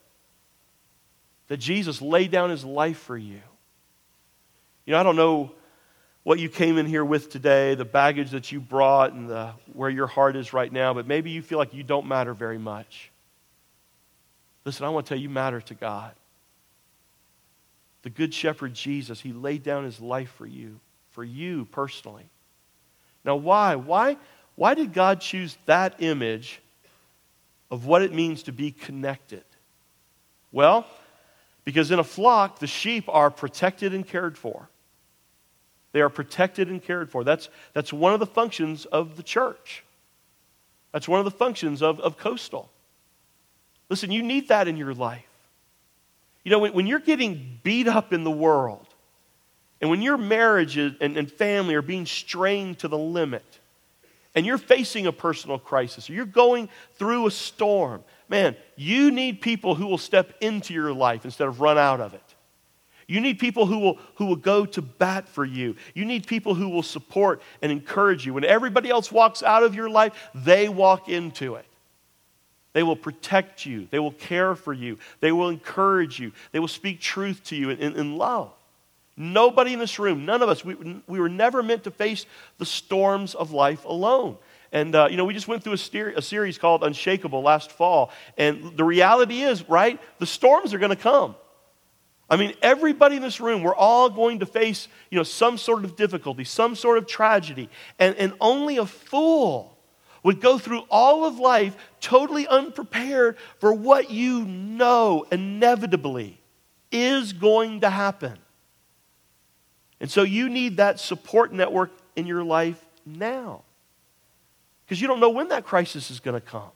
That 1.48 1.58
Jesus 1.58 2.00
laid 2.00 2.30
down 2.30 2.50
His 2.50 2.64
life 2.64 2.98
for 2.98 3.16
you. 3.16 3.40
You 4.86 4.92
know, 4.92 5.00
I 5.00 5.02
don't 5.02 5.16
know 5.16 5.52
what 6.22 6.38
you 6.38 6.48
came 6.48 6.78
in 6.78 6.86
here 6.86 7.04
with 7.04 7.30
today, 7.30 7.74
the 7.74 7.84
baggage 7.84 8.30
that 8.30 8.52
you 8.52 8.60
brought, 8.60 9.12
and 9.12 9.28
the, 9.28 9.52
where 9.72 9.90
your 9.90 10.06
heart 10.06 10.36
is 10.36 10.52
right 10.52 10.72
now, 10.72 10.94
but 10.94 11.06
maybe 11.06 11.30
you 11.30 11.42
feel 11.42 11.58
like 11.58 11.74
you 11.74 11.82
don't 11.82 12.06
matter 12.06 12.34
very 12.34 12.58
much. 12.58 13.09
Listen, 14.64 14.84
I 14.84 14.88
want 14.90 15.06
to 15.06 15.10
tell 15.10 15.18
you, 15.18 15.24
you 15.24 15.30
matter 15.30 15.60
to 15.60 15.74
God. 15.74 16.12
The 18.02 18.10
Good 18.10 18.32
Shepherd 18.34 18.74
Jesus, 18.74 19.20
He 19.20 19.32
laid 19.32 19.62
down 19.62 19.84
His 19.84 20.00
life 20.00 20.30
for 20.36 20.46
you, 20.46 20.80
for 21.10 21.24
you 21.24 21.66
personally. 21.66 22.28
Now, 23.24 23.36
why? 23.36 23.76
Why, 23.76 24.16
why 24.56 24.74
did 24.74 24.92
God 24.92 25.20
choose 25.20 25.56
that 25.66 25.96
image 26.02 26.60
of 27.70 27.86
what 27.86 28.02
it 28.02 28.12
means 28.12 28.44
to 28.44 28.52
be 28.52 28.70
connected? 28.70 29.44
Well, 30.52 30.86
because 31.64 31.90
in 31.90 31.98
a 31.98 32.04
flock, 32.04 32.58
the 32.58 32.66
sheep 32.66 33.04
are 33.08 33.30
protected 33.30 33.94
and 33.94 34.06
cared 34.06 34.36
for. 34.36 34.68
They 35.92 36.00
are 36.00 36.08
protected 36.08 36.68
and 36.68 36.82
cared 36.82 37.10
for. 37.10 37.24
That's, 37.24 37.48
that's 37.74 37.92
one 37.92 38.14
of 38.14 38.20
the 38.20 38.26
functions 38.26 38.86
of 38.86 39.16
the 39.16 39.22
church. 39.22 39.84
That's 40.92 41.08
one 41.08 41.20
of 41.20 41.24
the 41.24 41.30
functions 41.30 41.82
of, 41.82 42.00
of 42.00 42.16
Coastal. 42.16 42.70
Listen, 43.90 44.10
you 44.10 44.22
need 44.22 44.48
that 44.48 44.68
in 44.68 44.76
your 44.76 44.94
life. 44.94 45.26
You 46.44 46.52
know, 46.52 46.60
when, 46.60 46.72
when 46.72 46.86
you're 46.86 47.00
getting 47.00 47.58
beat 47.62 47.88
up 47.88 48.12
in 48.12 48.24
the 48.24 48.30
world, 48.30 48.86
and 49.80 49.90
when 49.90 50.00
your 50.00 50.16
marriage 50.16 50.76
and, 50.76 50.96
and 51.00 51.30
family 51.30 51.74
are 51.74 51.82
being 51.82 52.06
strained 52.06 52.78
to 52.78 52.88
the 52.88 52.96
limit, 52.96 53.58
and 54.34 54.46
you're 54.46 54.58
facing 54.58 55.06
a 55.06 55.12
personal 55.12 55.58
crisis, 55.58 56.08
or 56.08 56.12
you're 56.12 56.24
going 56.24 56.68
through 56.94 57.26
a 57.26 57.30
storm, 57.30 58.04
man, 58.28 58.56
you 58.76 59.10
need 59.10 59.40
people 59.40 59.74
who 59.74 59.86
will 59.86 59.98
step 59.98 60.34
into 60.40 60.72
your 60.72 60.92
life 60.92 61.24
instead 61.24 61.48
of 61.48 61.60
run 61.60 61.76
out 61.76 62.00
of 62.00 62.14
it. 62.14 62.22
You 63.08 63.20
need 63.20 63.40
people 63.40 63.66
who 63.66 63.80
will, 63.80 63.98
who 64.14 64.26
will 64.26 64.36
go 64.36 64.64
to 64.66 64.80
bat 64.80 65.28
for 65.28 65.44
you. 65.44 65.74
You 65.94 66.04
need 66.04 66.28
people 66.28 66.54
who 66.54 66.68
will 66.68 66.84
support 66.84 67.42
and 67.60 67.72
encourage 67.72 68.24
you. 68.24 68.34
When 68.34 68.44
everybody 68.44 68.88
else 68.88 69.10
walks 69.10 69.42
out 69.42 69.64
of 69.64 69.74
your 69.74 69.90
life, 69.90 70.12
they 70.32 70.68
walk 70.68 71.08
into 71.08 71.56
it. 71.56 71.66
They 72.72 72.82
will 72.82 72.96
protect 72.96 73.66
you. 73.66 73.88
They 73.90 73.98
will 73.98 74.12
care 74.12 74.54
for 74.54 74.72
you. 74.72 74.98
They 75.20 75.32
will 75.32 75.48
encourage 75.48 76.20
you. 76.20 76.32
They 76.52 76.60
will 76.60 76.68
speak 76.68 77.00
truth 77.00 77.42
to 77.44 77.56
you 77.56 77.70
in, 77.70 77.78
in, 77.78 77.96
in 77.96 78.16
love. 78.16 78.52
Nobody 79.16 79.72
in 79.72 79.78
this 79.78 79.98
room, 79.98 80.24
none 80.24 80.40
of 80.40 80.48
us, 80.48 80.64
we, 80.64 81.02
we 81.06 81.20
were 81.20 81.28
never 81.28 81.62
meant 81.62 81.84
to 81.84 81.90
face 81.90 82.24
the 82.58 82.64
storms 82.64 83.34
of 83.34 83.52
life 83.52 83.84
alone. 83.84 84.38
And, 84.72 84.94
uh, 84.94 85.08
you 85.10 85.16
know, 85.16 85.24
we 85.24 85.34
just 85.34 85.48
went 85.48 85.64
through 85.64 85.74
a, 85.74 85.78
ser- 85.78 86.14
a 86.16 86.22
series 86.22 86.56
called 86.56 86.84
Unshakable 86.84 87.42
last 87.42 87.72
fall. 87.72 88.12
And 88.38 88.76
the 88.76 88.84
reality 88.84 89.42
is, 89.42 89.68
right, 89.68 90.00
the 90.20 90.26
storms 90.26 90.72
are 90.72 90.78
going 90.78 90.90
to 90.90 90.96
come. 90.96 91.34
I 92.30 92.36
mean, 92.36 92.54
everybody 92.62 93.16
in 93.16 93.22
this 93.22 93.40
room, 93.40 93.62
we're 93.62 93.74
all 93.74 94.08
going 94.08 94.38
to 94.38 94.46
face, 94.46 94.86
you 95.10 95.16
know, 95.18 95.24
some 95.24 95.58
sort 95.58 95.84
of 95.84 95.96
difficulty, 95.96 96.44
some 96.44 96.76
sort 96.76 96.96
of 96.96 97.08
tragedy. 97.08 97.68
And, 97.98 98.14
and 98.14 98.32
only 98.40 98.76
a 98.76 98.86
fool 98.86 99.76
would 100.22 100.40
go 100.40 100.58
through 100.58 100.82
all 100.90 101.24
of 101.24 101.38
life 101.38 101.76
totally 102.00 102.46
unprepared 102.46 103.36
for 103.58 103.72
what 103.72 104.10
you 104.10 104.44
know 104.44 105.26
inevitably 105.30 106.40
is 106.92 107.32
going 107.32 107.80
to 107.80 107.90
happen. 107.90 108.38
And 110.00 110.10
so 110.10 110.22
you 110.22 110.48
need 110.48 110.78
that 110.78 110.98
support 110.98 111.52
network 111.52 111.90
in 112.16 112.26
your 112.26 112.42
life 112.42 112.82
now. 113.04 113.62
Because 114.84 115.00
you 115.00 115.06
don't 115.06 115.20
know 115.20 115.30
when 115.30 115.48
that 115.48 115.64
crisis 115.64 116.10
is 116.10 116.20
going 116.20 116.34
to 116.34 116.40
come. 116.40 116.70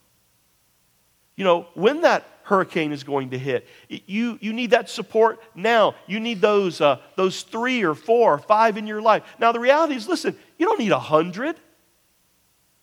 You 1.37 1.45
know, 1.45 1.67
when 1.75 2.03
that 2.03 2.25
hurricane 2.45 2.93
is 2.93 3.03
going 3.03 3.31
to 3.31 3.39
hit. 3.39 3.67
You, 3.89 4.39
you 4.41 4.53
need 4.53 4.71
that 4.71 4.89
support 4.89 5.41
now. 5.55 5.95
You 6.07 6.21
need 6.21 6.41
those, 6.41 6.81
uh, 6.81 7.01
those 7.17 7.43
three 7.43 7.83
or 7.83 7.95
four 7.95 8.35
or 8.35 8.39
five 8.39 8.77
in 8.77 8.87
your 8.87 9.03
life. 9.03 9.23
Now, 9.39 9.51
the 9.51 9.61
reality 9.61 9.95
is 9.95 10.07
listen, 10.07 10.37
you 10.59 10.67
don't 10.67 10.79
need 10.79 10.93
a 10.93 10.99
hundred 10.99 11.57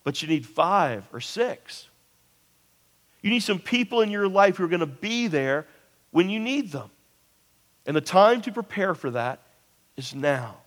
but 0.04 0.22
you 0.22 0.28
need 0.28 0.46
five 0.46 1.04
or 1.14 1.20
six. 1.20 1.88
You 3.22 3.30
need 3.30 3.42
some 3.42 3.60
people 3.60 4.02
in 4.02 4.10
your 4.10 4.28
life 4.28 4.58
who 4.58 4.64
are 4.64 4.68
going 4.68 4.80
to 4.80 4.86
be 4.86 5.28
there 5.28 5.68
when 6.10 6.30
you 6.30 6.40
need 6.40 6.72
them. 6.72 6.90
And 7.86 7.96
the 7.96 8.02
time 8.02 8.42
to 8.42 8.52
prepare 8.52 8.96
for 8.96 9.12
that 9.12 9.40
is 9.98 10.16
now. 10.16 10.58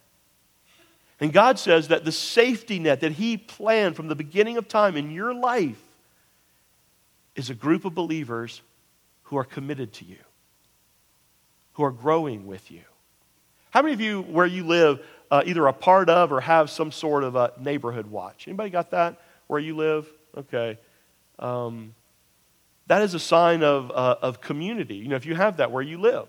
And 1.20 1.32
God 1.32 1.58
says 1.58 1.88
that 1.88 2.04
the 2.04 2.12
safety 2.12 2.78
net 2.78 3.00
that 3.00 3.12
He 3.12 3.36
planned 3.36 3.96
from 3.96 4.08
the 4.08 4.14
beginning 4.14 4.56
of 4.56 4.68
time 4.68 4.96
in 4.96 5.10
your 5.10 5.32
life 5.34 5.80
is 7.34 7.50
a 7.50 7.54
group 7.54 7.84
of 7.84 7.94
believers 7.94 8.62
who 9.24 9.36
are 9.36 9.44
committed 9.44 9.92
to 9.94 10.04
you. 10.04 10.18
who 11.74 11.84
are 11.84 11.90
growing 11.90 12.46
with 12.46 12.70
you? 12.70 12.82
How 13.70 13.82
many 13.82 13.94
of 13.94 14.00
you, 14.00 14.22
where 14.22 14.46
you 14.46 14.64
live, 14.64 15.04
uh, 15.30 15.42
either 15.44 15.66
a 15.66 15.72
part 15.72 16.08
of 16.08 16.32
or 16.32 16.40
have 16.40 16.70
some 16.70 16.92
sort 16.92 17.24
of 17.24 17.36
a 17.36 17.52
neighborhood 17.60 18.06
watch? 18.06 18.46
Anybody 18.46 18.70
got 18.70 18.90
that 18.92 19.20
where 19.46 19.60
you 19.60 19.76
live? 19.76 20.06
Okay. 20.36 20.78
Um, 21.38 21.94
that 22.86 23.02
is 23.02 23.14
a 23.14 23.18
sign 23.18 23.62
of, 23.62 23.90
uh, 23.90 24.16
of 24.20 24.40
community. 24.40 24.96
You 24.96 25.08
know, 25.08 25.16
if 25.16 25.26
you 25.26 25.34
have 25.34 25.56
that 25.58 25.70
where 25.70 25.82
you 25.82 25.98
live. 25.98 26.28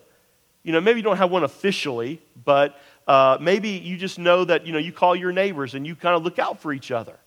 You 0.63 0.71
know, 0.71 0.81
maybe 0.81 0.99
you 0.99 1.03
don't 1.03 1.17
have 1.17 1.29
one 1.29 1.43
officially, 1.43 2.21
but 2.43 2.79
uh, 3.07 3.37
maybe 3.39 3.69
you 3.69 3.97
just 3.97 4.17
know 4.17 4.45
that, 4.45 4.65
you 4.65 4.73
know, 4.73 4.79
you 4.79 4.91
call 4.91 5.15
your 5.15 5.31
neighbors 5.31 5.75
and 5.75 5.85
you 5.85 5.95
kind 5.95 6.15
of 6.15 6.23
look 6.23 6.39
out 6.39 6.59
for 6.59 6.73
each 6.73 6.91
other. 6.91 7.17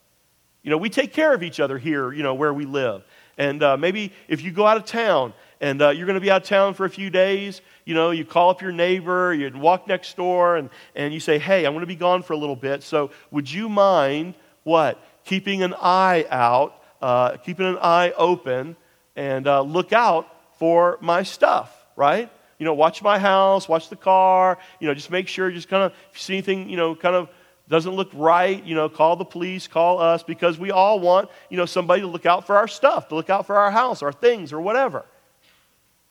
You 0.62 0.70
know, 0.70 0.76
we 0.76 0.90
take 0.90 1.12
care 1.12 1.32
of 1.32 1.42
each 1.42 1.60
other 1.60 1.78
here, 1.78 2.12
you 2.12 2.22
know, 2.22 2.34
where 2.34 2.52
we 2.52 2.64
live. 2.64 3.04
And 3.36 3.62
uh, 3.62 3.76
maybe 3.76 4.12
if 4.26 4.42
you 4.42 4.50
go 4.50 4.66
out 4.66 4.76
of 4.76 4.84
town 4.84 5.32
and 5.60 5.80
uh, 5.80 5.90
you're 5.90 6.06
going 6.06 6.14
to 6.14 6.20
be 6.20 6.30
out 6.30 6.42
of 6.42 6.48
town 6.48 6.74
for 6.74 6.84
a 6.84 6.90
few 6.90 7.10
days, 7.10 7.60
you 7.84 7.94
know, 7.94 8.10
you 8.10 8.24
call 8.24 8.50
up 8.50 8.60
your 8.60 8.72
neighbor, 8.72 9.32
you 9.32 9.50
walk 9.56 9.86
next 9.86 10.16
door, 10.16 10.56
and, 10.56 10.68
and 10.96 11.14
you 11.14 11.20
say, 11.20 11.38
hey, 11.38 11.64
I'm 11.64 11.72
going 11.72 11.82
to 11.82 11.86
be 11.86 11.94
gone 11.94 12.22
for 12.24 12.32
a 12.32 12.36
little 12.36 12.56
bit. 12.56 12.82
So 12.82 13.12
would 13.30 13.50
you 13.50 13.68
mind 13.68 14.34
what? 14.64 15.00
Keeping 15.28 15.62
an 15.62 15.74
eye 15.74 16.24
out, 16.30 16.82
uh, 17.02 17.36
keeping 17.36 17.66
an 17.66 17.76
eye 17.82 18.12
open, 18.16 18.76
and 19.14 19.46
uh, 19.46 19.60
look 19.60 19.92
out 19.92 20.26
for 20.58 20.96
my 21.02 21.22
stuff, 21.22 21.70
right? 21.96 22.32
You 22.58 22.64
know, 22.64 22.72
watch 22.72 23.02
my 23.02 23.18
house, 23.18 23.68
watch 23.68 23.90
the 23.90 23.96
car, 23.96 24.56
you 24.80 24.88
know, 24.88 24.94
just 24.94 25.10
make 25.10 25.28
sure, 25.28 25.50
just 25.50 25.68
kind 25.68 25.82
of, 25.82 25.92
if 26.10 26.16
you 26.16 26.20
see 26.20 26.32
anything, 26.32 26.70
you 26.70 26.78
know, 26.78 26.96
kind 26.96 27.14
of 27.14 27.28
doesn't 27.68 27.92
look 27.92 28.08
right, 28.14 28.64
you 28.64 28.74
know, 28.74 28.88
call 28.88 29.16
the 29.16 29.24
police, 29.26 29.68
call 29.68 30.00
us, 30.00 30.22
because 30.22 30.58
we 30.58 30.70
all 30.70 30.98
want, 30.98 31.28
you 31.50 31.58
know, 31.58 31.66
somebody 31.66 32.00
to 32.00 32.06
look 32.06 32.24
out 32.24 32.46
for 32.46 32.56
our 32.56 32.66
stuff, 32.66 33.08
to 33.08 33.14
look 33.14 33.28
out 33.28 33.46
for 33.46 33.58
our 33.58 33.70
house, 33.70 34.02
our 34.02 34.12
things, 34.12 34.50
or 34.50 34.62
whatever. 34.62 35.04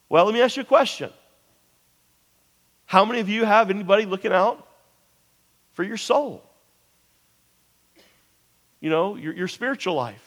Well, 0.09 0.25
let 0.25 0.33
me 0.35 0.41
ask 0.41 0.55
you 0.57 0.61
a 0.61 0.65
question. 0.65 1.09
How 2.85 3.03
many 3.03 3.19
of 3.19 3.29
you 3.29 3.45
have 3.45 3.71
anybody 3.71 4.05
looking 4.05 4.31
out 4.31 4.63
for 5.73 5.83
your 5.83 5.97
soul? 5.97 6.46
You 8.79 8.89
know, 8.89 9.15
your, 9.15 9.33
your 9.33 9.47
spiritual 9.47 9.95
life. 9.95 10.23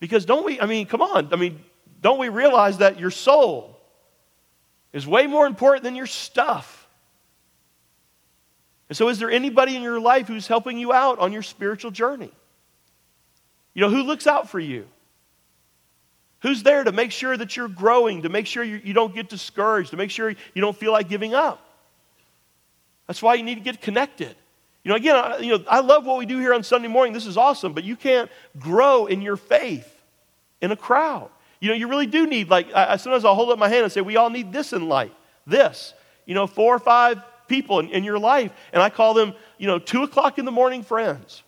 Because 0.00 0.24
don't 0.24 0.44
we, 0.44 0.60
I 0.60 0.66
mean, 0.66 0.86
come 0.86 1.02
on, 1.02 1.32
I 1.32 1.36
mean, 1.36 1.60
don't 2.00 2.18
we 2.18 2.28
realize 2.28 2.78
that 2.78 2.98
your 2.98 3.10
soul 3.10 3.78
is 4.92 5.06
way 5.06 5.26
more 5.26 5.46
important 5.46 5.84
than 5.84 5.94
your 5.94 6.06
stuff? 6.06 6.88
And 8.88 8.96
so, 8.96 9.08
is 9.08 9.18
there 9.18 9.30
anybody 9.30 9.76
in 9.76 9.82
your 9.82 10.00
life 10.00 10.28
who's 10.28 10.46
helping 10.46 10.76
you 10.76 10.92
out 10.92 11.18
on 11.18 11.32
your 11.32 11.42
spiritual 11.42 11.90
journey? 11.90 12.30
You 13.74 13.80
know, 13.80 13.88
who 13.88 14.02
looks 14.02 14.26
out 14.26 14.50
for 14.50 14.60
you? 14.60 14.86
Who's 16.40 16.62
there 16.62 16.82
to 16.82 16.92
make 16.92 17.12
sure 17.12 17.36
that 17.36 17.56
you're 17.56 17.68
growing, 17.68 18.22
to 18.22 18.28
make 18.28 18.46
sure 18.46 18.64
you, 18.64 18.80
you 18.82 18.92
don't 18.92 19.14
get 19.14 19.28
discouraged, 19.28 19.90
to 19.92 19.96
make 19.96 20.10
sure 20.10 20.28
you 20.28 20.60
don't 20.60 20.76
feel 20.76 20.92
like 20.92 21.08
giving 21.08 21.34
up? 21.34 21.64
That's 23.06 23.22
why 23.22 23.34
you 23.34 23.44
need 23.44 23.54
to 23.54 23.60
get 23.60 23.80
connected. 23.80 24.34
You 24.84 24.90
know, 24.90 24.96
again, 24.96 25.16
I, 25.16 25.38
you 25.38 25.58
know, 25.58 25.64
I 25.68 25.80
love 25.80 26.04
what 26.04 26.18
we 26.18 26.26
do 26.26 26.38
here 26.38 26.52
on 26.52 26.64
Sunday 26.64 26.88
morning. 26.88 27.12
This 27.12 27.26
is 27.26 27.36
awesome, 27.36 27.72
but 27.72 27.84
you 27.84 27.94
can't 27.94 28.30
grow 28.58 29.06
in 29.06 29.22
your 29.22 29.36
faith 29.36 30.02
in 30.60 30.72
a 30.72 30.76
crowd. 30.76 31.30
You 31.60 31.68
know, 31.68 31.74
you 31.74 31.86
really 31.86 32.06
do 32.06 32.26
need, 32.26 32.50
like, 32.50 32.72
I, 32.74 32.96
sometimes 32.96 33.24
I'll 33.24 33.36
hold 33.36 33.50
up 33.50 33.58
my 33.58 33.68
hand 33.68 33.84
and 33.84 33.92
say, 33.92 34.00
we 34.00 34.16
all 34.16 34.30
need 34.30 34.52
this 34.52 34.72
in 34.72 34.88
life. 34.88 35.12
This. 35.46 35.94
You 36.26 36.34
know, 36.34 36.48
four 36.48 36.74
or 36.74 36.80
five 36.80 37.22
people 37.46 37.78
in, 37.78 37.90
in 37.90 38.02
your 38.02 38.18
life, 38.18 38.52
and 38.72 38.82
I 38.82 38.90
call 38.90 39.14
them, 39.14 39.34
you 39.58 39.68
know, 39.68 39.78
two 39.78 40.02
o'clock 40.02 40.38
in 40.38 40.44
the 40.44 40.50
morning 40.50 40.82
friends. 40.82 41.42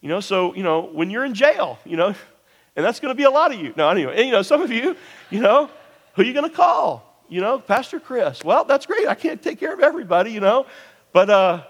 You 0.00 0.08
know, 0.08 0.18
so, 0.18 0.54
you 0.54 0.64
know, 0.64 0.80
when 0.80 1.10
you're 1.10 1.24
in 1.24 1.34
jail, 1.34 1.78
you 1.84 1.96
know, 1.96 2.08
and 2.76 2.84
that's 2.84 2.98
going 2.98 3.10
to 3.10 3.16
be 3.16 3.22
a 3.22 3.30
lot 3.30 3.54
of 3.54 3.60
you. 3.60 3.72
No, 3.76 3.88
anyway, 3.88 4.16
and, 4.16 4.26
you 4.26 4.32
know, 4.32 4.42
some 4.42 4.62
of 4.62 4.72
you, 4.72 4.96
you 5.30 5.40
know, 5.40 5.70
who 6.14 6.22
are 6.22 6.24
you 6.24 6.32
going 6.32 6.48
to 6.48 6.54
call? 6.54 7.24
You 7.28 7.40
know, 7.40 7.60
Pastor 7.60 8.00
Chris. 8.00 8.42
Well, 8.42 8.64
that's 8.64 8.86
great. 8.86 9.06
I 9.06 9.14
can't 9.14 9.40
take 9.40 9.60
care 9.60 9.72
of 9.72 9.80
everybody, 9.80 10.32
you 10.32 10.40
know, 10.40 10.66
but, 11.12 11.30
uh, 11.30 11.62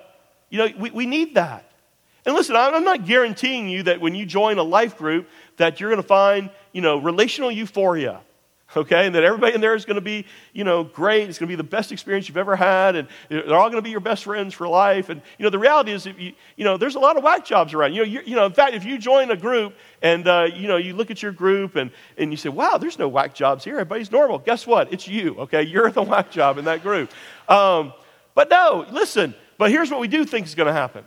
you 0.53 0.59
know, 0.59 0.69
we, 0.79 0.91
we 0.91 1.07
need 1.07 1.35
that. 1.35 1.69
And 2.25 2.35
listen, 2.37 2.55
I'm 2.55 2.85
not 2.85 3.07
guaranteeing 3.07 3.69
you 3.69 3.83
that 3.85 4.01
when 4.01 4.15
you 4.15 4.27
join 4.27 4.59
a 4.59 4.63
life 4.63 4.97
group 4.97 5.29
that 5.57 5.81
you're 5.81 5.91
going 5.91 6.01
to 6.01 6.07
find, 6.07 6.51
you 6.73 6.81
know, 6.81 6.99
relational 6.99 7.51
euphoria 7.51 8.21
okay? 8.77 9.07
And 9.07 9.15
that 9.15 9.25
everybody 9.25 9.55
in 9.55 9.61
there 9.61 9.75
is 9.75 9.85
going 9.85 9.97
to 9.97 10.01
be, 10.01 10.27
you 10.53 10.65
know, 10.65 10.85
great. 10.85 11.29
It's 11.29 11.39
going 11.39 11.49
to 11.49 11.53
be 11.53 11.57
the 11.57 11.63
best 11.63 11.93
experience 11.93 12.29
you've 12.29 12.37
ever 12.37 12.57
had, 12.57 12.97
and 12.97 13.09
they're 13.29 13.55
all 13.55 13.69
going 13.69 13.79
to 13.79 13.83
be 13.83 13.91
your 13.91 14.01
best 14.01 14.25
friends 14.25 14.55
for 14.55 14.69
life. 14.69 15.09
And, 15.09 15.21
you 15.39 15.45
know, 15.45 15.51
the 15.51 15.59
reality 15.59 15.93
is, 15.93 16.07
if 16.07 16.19
you, 16.19 16.33
you 16.57 16.65
know, 16.65 16.77
there's 16.77 16.95
a 16.95 16.99
lot 16.99 17.17
of 17.17 17.23
whack 17.23 17.45
jobs 17.45 17.75
around. 17.75 17.95
You 17.95 18.05
know, 18.05 18.23
you 18.25 18.35
know 18.37 18.47
in 18.47 18.53
fact, 18.53 18.75
if 18.75 18.85
you 18.85 18.99
join 18.99 19.31
a 19.31 19.37
group 19.37 19.75
and, 20.01 20.27
uh, 20.27 20.49
you 20.53 20.69
know, 20.69 20.77
you 20.77 20.95
look 20.95 21.11
at 21.11 21.23
your 21.23 21.33
group 21.33 21.77
and, 21.77 21.91
and 22.17 22.31
you 22.31 22.37
say, 22.37 22.49
wow, 22.49 22.79
there's 22.79 22.99
no 22.99 23.09
whack 23.09 23.35
jobs 23.35 23.65
here. 23.65 23.75
Everybody's 23.75 24.11
normal. 24.11 24.39
Guess 24.39 24.67
what? 24.67 24.93
It's 24.93 25.07
you, 25.07 25.37
okay? 25.41 25.63
You're 25.63 25.91
the 25.91 26.03
whack 26.03 26.31
job 26.31 26.59
in 26.59 26.65
that 26.65 26.83
group. 26.83 27.11
Um, 27.49 27.93
but 28.35 28.49
no, 28.49 28.87
listen, 28.91 29.35
but 29.63 29.71
here's 29.71 29.91
what 29.91 30.01
we 30.01 30.09
do 30.09 30.25
think 30.25 30.47
is 30.47 30.55
going 30.55 30.67
to 30.67 30.73
happen. 30.73 31.05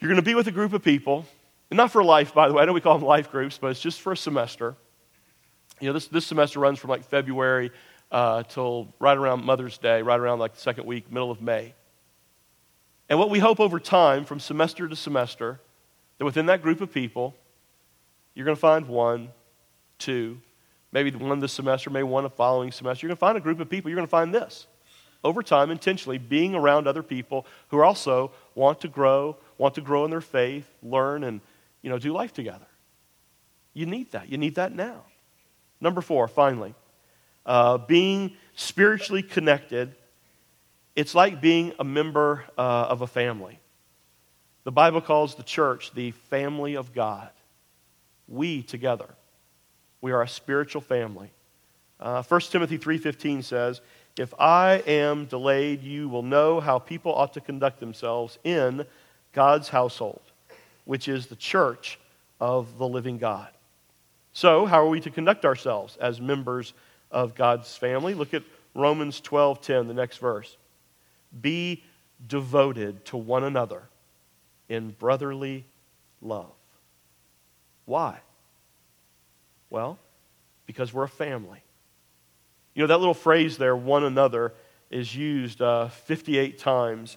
You're 0.00 0.08
going 0.08 0.16
to 0.16 0.24
be 0.24 0.34
with 0.34 0.46
a 0.48 0.52
group 0.52 0.72
of 0.72 0.82
people, 0.82 1.26
and 1.70 1.76
not 1.76 1.90
for 1.90 2.02
life, 2.02 2.34
by 2.34 2.48
the 2.48 2.54
way. 2.54 2.62
I 2.62 2.66
know 2.66 2.72
we 2.72 2.80
call 2.80 2.98
them 2.98 3.06
life 3.06 3.30
groups, 3.30 3.58
but 3.58 3.70
it's 3.72 3.80
just 3.80 4.00
for 4.00 4.12
a 4.12 4.16
semester 4.16 4.76
you 5.82 5.88
know, 5.88 5.94
this, 5.94 6.06
this 6.06 6.24
semester 6.24 6.60
runs 6.60 6.78
from 6.78 6.90
like 6.90 7.02
February 7.02 7.72
uh, 8.12 8.44
till 8.44 8.94
right 9.00 9.18
around 9.18 9.44
Mother's 9.44 9.78
Day, 9.78 10.00
right 10.00 10.18
around 10.18 10.38
like 10.38 10.54
the 10.54 10.60
second 10.60 10.86
week, 10.86 11.10
middle 11.10 11.30
of 11.30 11.42
May. 11.42 11.74
And 13.08 13.18
what 13.18 13.30
we 13.30 13.40
hope 13.40 13.58
over 13.58 13.80
time, 13.80 14.24
from 14.24 14.38
semester 14.38 14.86
to 14.86 14.94
semester, 14.94 15.60
that 16.18 16.24
within 16.24 16.46
that 16.46 16.62
group 16.62 16.80
of 16.80 16.92
people, 16.92 17.34
you're 18.34 18.44
going 18.44 18.56
to 18.56 18.60
find 18.60 18.86
one, 18.86 19.30
two, 19.98 20.40
maybe 20.92 21.10
one 21.10 21.40
this 21.40 21.52
semester, 21.52 21.90
maybe 21.90 22.04
one 22.04 22.22
the 22.22 22.30
following 22.30 22.70
semester. 22.70 23.04
You're 23.04 23.10
going 23.10 23.16
to 23.16 23.20
find 23.20 23.36
a 23.36 23.40
group 23.40 23.58
of 23.58 23.68
people, 23.68 23.90
you're 23.90 23.96
going 23.96 24.06
to 24.06 24.10
find 24.10 24.32
this. 24.32 24.68
Over 25.24 25.42
time, 25.42 25.70
intentionally 25.70 26.18
being 26.18 26.54
around 26.54 26.86
other 26.86 27.02
people 27.02 27.46
who 27.68 27.80
also 27.80 28.32
want 28.54 28.80
to 28.80 28.88
grow, 28.88 29.36
want 29.56 29.74
to 29.76 29.80
grow 29.80 30.04
in 30.04 30.10
their 30.10 30.20
faith, 30.20 30.68
learn, 30.82 31.22
and 31.22 31.40
you 31.80 31.90
know, 31.90 31.98
do 31.98 32.12
life 32.12 32.32
together. 32.32 32.66
You 33.74 33.86
need 33.86 34.10
that. 34.12 34.28
You 34.28 34.38
need 34.38 34.56
that 34.56 34.74
now. 34.74 35.02
Number 35.80 36.00
four, 36.00 36.28
finally, 36.28 36.74
uh, 37.46 37.78
being 37.78 38.36
spiritually 38.54 39.22
connected, 39.22 39.94
it's 40.94 41.14
like 41.14 41.40
being 41.40 41.72
a 41.78 41.84
member 41.84 42.44
uh, 42.58 42.86
of 42.88 43.02
a 43.02 43.06
family. 43.06 43.58
The 44.64 44.72
Bible 44.72 45.00
calls 45.00 45.34
the 45.34 45.42
church 45.42 45.92
the 45.92 46.12
family 46.12 46.76
of 46.76 46.92
God. 46.92 47.30
We 48.28 48.62
together, 48.62 49.08
we 50.00 50.12
are 50.12 50.22
a 50.22 50.28
spiritual 50.28 50.80
family. 50.80 51.30
Uh, 51.98 52.22
1 52.22 52.40
Timothy 52.42 52.78
3.15 52.78 53.44
says, 53.44 53.80
If 54.18 54.34
I 54.38 54.82
am 54.86 55.24
delayed, 55.26 55.82
you 55.82 56.08
will 56.08 56.22
know 56.22 56.60
how 56.60 56.78
people 56.78 57.14
ought 57.14 57.32
to 57.34 57.40
conduct 57.40 57.80
themselves 57.80 58.38
in 58.44 58.84
God's 59.32 59.68
household, 59.68 60.20
which 60.84 61.08
is 61.08 61.26
the 61.26 61.36
church 61.36 61.98
of 62.40 62.76
the 62.76 62.86
living 62.86 63.18
God. 63.18 63.48
So, 64.34 64.66
how 64.66 64.82
are 64.84 64.88
we 64.88 65.00
to 65.00 65.10
conduct 65.10 65.44
ourselves 65.44 65.96
as 65.96 66.20
members 66.20 66.74
of 67.10 67.34
God's 67.34 67.76
family? 67.76 68.14
Look 68.14 68.34
at 68.34 68.42
Romans 68.74 69.20
12:10, 69.20 69.88
the 69.88 69.94
next 69.94 70.18
verse. 70.18 70.56
Be 71.40 71.82
devoted 72.26 73.04
to 73.06 73.16
one 73.16 73.44
another 73.44 73.82
in 74.68 74.90
brotherly 74.90 75.64
love. 76.20 76.52
Why? 77.84 78.20
Well, 79.70 79.98
because 80.66 80.92
we're 80.92 81.04
a 81.04 81.08
family. 81.08 81.61
You 82.74 82.82
know, 82.82 82.86
that 82.86 82.98
little 82.98 83.14
phrase 83.14 83.58
there, 83.58 83.76
one 83.76 84.04
another, 84.04 84.52
is 84.90 85.14
used 85.14 85.60
uh, 85.60 85.88
58 85.88 86.58
times 86.58 87.16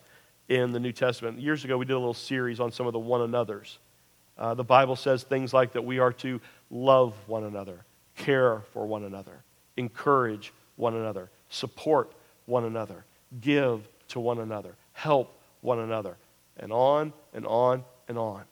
in 0.49 0.71
the 0.71 0.79
New 0.79 0.91
Testament. 0.91 1.39
Years 1.39 1.63
ago, 1.63 1.77
we 1.77 1.85
did 1.85 1.93
a 1.93 1.99
little 1.99 2.13
series 2.13 2.59
on 2.59 2.71
some 2.71 2.87
of 2.87 2.93
the 2.93 2.99
one 2.99 3.21
another's. 3.21 3.79
Uh, 4.37 4.53
the 4.53 4.63
Bible 4.63 4.95
says 4.95 5.23
things 5.23 5.53
like 5.53 5.73
that 5.73 5.83
we 5.83 5.99
are 5.99 6.11
to 6.11 6.41
love 6.69 7.13
one 7.27 7.43
another, 7.45 7.85
care 8.15 8.61
for 8.73 8.85
one 8.85 9.03
another, 9.03 9.43
encourage 9.77 10.53
one 10.75 10.95
another, 10.95 11.29
support 11.49 12.11
one 12.45 12.65
another, 12.65 13.05
give 13.39 13.87
to 14.09 14.19
one 14.19 14.39
another, 14.39 14.75
help 14.93 15.39
one 15.61 15.79
another, 15.79 16.17
and 16.57 16.71
on 16.71 17.13
and 17.33 17.45
on 17.45 17.83
and 18.07 18.17
on. 18.17 18.43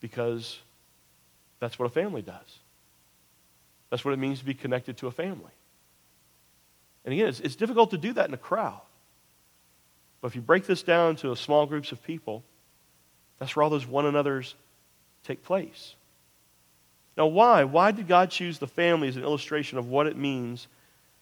Because 0.00 0.58
that's 1.60 1.78
what 1.78 1.86
a 1.86 1.90
family 1.90 2.22
does. 2.22 2.58
That's 3.92 4.06
what 4.06 4.14
it 4.14 4.18
means 4.18 4.38
to 4.38 4.46
be 4.46 4.54
connected 4.54 4.96
to 4.96 5.06
a 5.06 5.10
family. 5.10 5.50
And 7.04 7.12
again, 7.12 7.28
it's, 7.28 7.40
it's 7.40 7.56
difficult 7.56 7.90
to 7.90 7.98
do 7.98 8.14
that 8.14 8.26
in 8.26 8.32
a 8.32 8.38
crowd. 8.38 8.80
But 10.22 10.28
if 10.28 10.34
you 10.34 10.40
break 10.40 10.64
this 10.64 10.82
down 10.82 11.16
to 11.16 11.36
small 11.36 11.66
groups 11.66 11.92
of 11.92 12.02
people, 12.02 12.42
that's 13.38 13.54
where 13.54 13.62
all 13.64 13.68
those 13.68 13.86
one 13.86 14.06
another's 14.06 14.54
take 15.24 15.42
place. 15.44 15.94
Now, 17.18 17.26
why? 17.26 17.64
Why 17.64 17.90
did 17.90 18.08
God 18.08 18.30
choose 18.30 18.58
the 18.58 18.66
family 18.66 19.08
as 19.08 19.18
an 19.18 19.24
illustration 19.24 19.76
of 19.76 19.88
what 19.88 20.06
it 20.06 20.16
means 20.16 20.68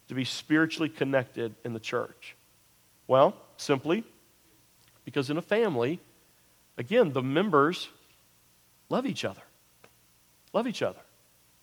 to 0.06 0.14
be 0.14 0.24
spiritually 0.24 0.88
connected 0.88 1.52
in 1.64 1.72
the 1.72 1.80
church? 1.80 2.37
Well, 3.09 3.35
simply 3.56 4.04
because 5.04 5.28
in 5.28 5.38
a 5.38 5.42
family, 5.42 5.98
again, 6.78 7.12
the 7.12 7.22
members 7.22 7.88
love 8.88 9.06
each 9.06 9.24
other. 9.24 9.42
Love 10.52 10.68
each 10.68 10.83
other. 10.83 11.00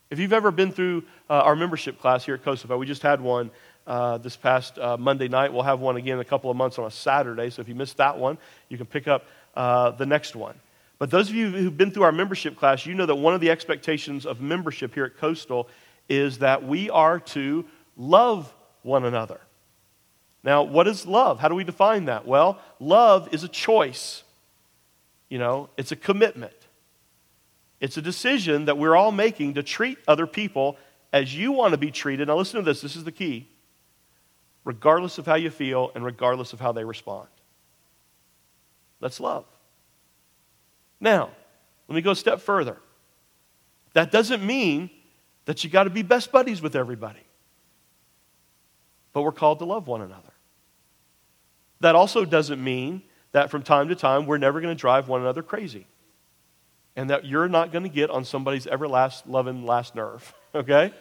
If 0.10 0.20
you've 0.20 0.34
ever 0.34 0.52
been 0.52 0.72
through 0.72 1.04
uh, 1.30 1.34
our 1.34 1.56
membership 1.56 2.00
class 2.00 2.24
here 2.24 2.36
at 2.36 2.44
Coastal, 2.44 2.78
we 2.78 2.86
just 2.86 3.02
had 3.02 3.20
one 3.20 3.52
uh, 3.86 4.18
this 4.18 4.38
past 4.38 4.80
uh, 4.80 4.96
Monday 4.96 5.28
night. 5.28 5.52
We'll 5.52 5.64
have 5.64 5.82
one 5.82 5.98
again 5.98 6.16
in 6.16 6.20
a 6.22 6.26
couple 6.26 6.50
of 6.50 6.56
months 6.56 6.80
on 6.80 6.86
a 6.86 6.92
Saturday. 6.92 7.50
So 7.50 7.62
if 7.62 7.68
you 7.68 7.76
missed 7.76 7.98
that 7.98 8.18
one, 8.18 8.38
you 8.70 8.78
can 8.78 8.86
pick 8.86 9.08
up 9.08 9.26
uh, 9.56 9.92
the 9.92 10.06
next 10.06 10.36
one. 10.36 10.56
But 10.98 11.12
those 11.12 11.30
of 11.30 11.36
you 11.36 11.50
who've 11.50 11.76
been 11.76 11.92
through 11.92 12.04
our 12.04 12.12
membership 12.14 12.58
class, 12.58 12.86
you 12.86 12.94
know 12.94 13.06
that 13.06 13.16
one 13.16 13.34
of 13.34 13.42
the 13.42 13.52
expectations 13.52 14.26
of 14.26 14.42
membership 14.42 14.94
here 14.94 15.06
at 15.06 15.18
Coastal 15.18 15.68
is 16.08 16.40
that 16.40 16.66
we 16.66 16.90
are 16.90 17.20
to 17.20 17.66
love 17.98 18.54
one 18.84 19.04
another. 19.04 19.42
Now, 20.42 20.64
what 20.64 20.88
is 20.88 21.06
love? 21.06 21.40
How 21.40 21.50
do 21.50 21.56
we 21.56 21.66
define 21.66 22.06
that? 22.06 22.26
Well, 22.26 22.60
love 22.80 23.28
is 23.34 23.44
a 23.44 23.50
choice. 23.50 24.24
You 25.28 25.38
know, 25.38 25.70
it's 25.76 25.92
a 25.92 25.98
commitment. 25.98 26.54
It's 27.80 27.98
a 27.98 28.02
decision 28.02 28.66
that 28.66 28.78
we're 28.78 28.96
all 28.96 29.12
making 29.12 29.56
to 29.56 29.64
treat 29.64 30.00
other 30.08 30.26
people 30.26 30.78
as 31.14 31.36
you 31.36 31.52
want 31.52 31.72
to 31.72 31.78
be 31.78 31.92
treated. 31.92 32.28
Now, 32.28 32.38
listen 32.38 32.60
to 32.60 32.66
this 32.66 32.82
this 32.82 32.96
is 32.96 33.04
the 33.04 33.12
key. 33.12 33.48
Regardless 34.64 35.18
of 35.18 35.26
how 35.26 35.36
you 35.36 35.50
feel 35.50 35.92
and 35.96 36.04
regardless 36.04 36.54
of 36.54 36.60
how 36.60 36.72
they 36.72 36.84
respond. 36.84 37.28
That's 39.00 39.20
love. 39.20 39.46
Now, 41.00 41.30
let 41.88 41.96
me 41.96 42.02
go 42.02 42.12
a 42.12 42.16
step 42.16 42.42
further. 42.42 42.78
That 43.94 44.12
doesn't 44.12 44.46
mean 44.46 44.90
that 45.46 45.64
you 45.64 45.70
got 45.70 45.84
to 45.84 45.90
be 45.90 46.02
best 46.02 46.32
buddies 46.32 46.62
with 46.62 46.76
everybody, 46.76 47.24
but 49.14 49.22
we're 49.22 49.32
called 49.32 49.60
to 49.60 49.66
love 49.66 49.88
one 49.88 50.02
another. 50.02 50.34
That 51.80 51.96
also 51.96 52.26
doesn't 52.26 52.62
mean 52.62 53.04
that 53.32 53.50
from 53.50 53.62
time 53.62 53.88
to 53.90 53.96
time 53.96 54.26
we're 54.26 54.40
never 54.40 54.60
going 54.60 54.76
to 54.76 54.80
drive 54.80 55.08
one 55.08 55.22
another 55.22 55.44
crazy 55.44 55.88
and 56.98 57.12
that 57.12 57.26
you're 57.26 57.48
not 57.48 57.72
going 57.72 57.84
to 57.84 57.90
get 57.90 58.10
on 58.10 58.26
somebody's 58.26 58.66
everlasting 58.66 59.32
loving 59.32 59.66
last 59.66 59.96
nerve, 59.96 60.34
okay? 60.56 60.92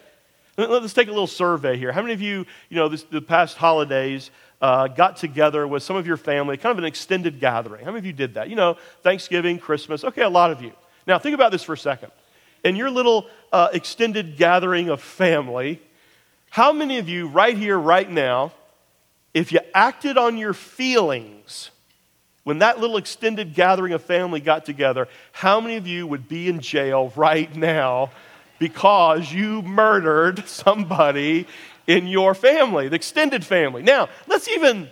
Let's 0.58 0.92
take 0.92 1.08
a 1.08 1.10
little 1.10 1.26
survey 1.26 1.76
here. 1.76 1.90
How 1.90 2.02
many 2.02 2.14
of 2.14 2.22
you, 2.22 2.46
you 2.70 2.76
know, 2.76 2.88
this, 2.88 3.02
the 3.04 3.20
past 3.20 3.56
holidays 3.56 4.30
uh, 4.60 4.88
got 4.88 5.16
together 5.16 5.66
with 5.66 5.82
some 5.82 5.96
of 5.96 6.06
your 6.06 6.16
family, 6.16 6.56
kind 6.56 6.72
of 6.72 6.78
an 6.78 6.84
extended 6.84 7.40
gathering? 7.40 7.84
How 7.84 7.90
many 7.90 7.98
of 7.98 8.06
you 8.06 8.12
did 8.12 8.34
that? 8.34 8.48
You 8.48 8.56
know, 8.56 8.76
Thanksgiving, 9.02 9.58
Christmas. 9.58 10.04
Okay, 10.04 10.22
a 10.22 10.28
lot 10.28 10.50
of 10.50 10.62
you. 10.62 10.72
Now, 11.06 11.18
think 11.18 11.34
about 11.34 11.52
this 11.52 11.62
for 11.62 11.74
a 11.74 11.78
second. 11.78 12.10
In 12.64 12.74
your 12.74 12.90
little 12.90 13.26
uh, 13.52 13.68
extended 13.72 14.36
gathering 14.36 14.88
of 14.88 15.02
family, 15.02 15.82
how 16.48 16.72
many 16.72 16.98
of 16.98 17.08
you, 17.08 17.28
right 17.28 17.56
here, 17.56 17.78
right 17.78 18.10
now, 18.10 18.52
if 19.34 19.52
you 19.52 19.60
acted 19.74 20.16
on 20.16 20.38
your 20.38 20.54
feelings 20.54 21.70
when 22.46 22.60
that 22.60 22.78
little 22.78 22.96
extended 22.96 23.54
gathering 23.54 23.92
of 23.92 24.04
family 24.04 24.38
got 24.38 24.64
together, 24.64 25.08
how 25.32 25.60
many 25.60 25.74
of 25.74 25.88
you 25.88 26.06
would 26.06 26.28
be 26.28 26.48
in 26.48 26.60
jail 26.60 27.12
right 27.16 27.52
now 27.56 28.12
because 28.60 29.32
you 29.32 29.62
murdered 29.62 30.46
somebody 30.46 31.48
in 31.88 32.06
your 32.06 32.36
family, 32.36 32.86
the 32.86 32.94
extended 32.94 33.44
family? 33.44 33.82
Now, 33.82 34.10
let's 34.28 34.46
even 34.46 34.88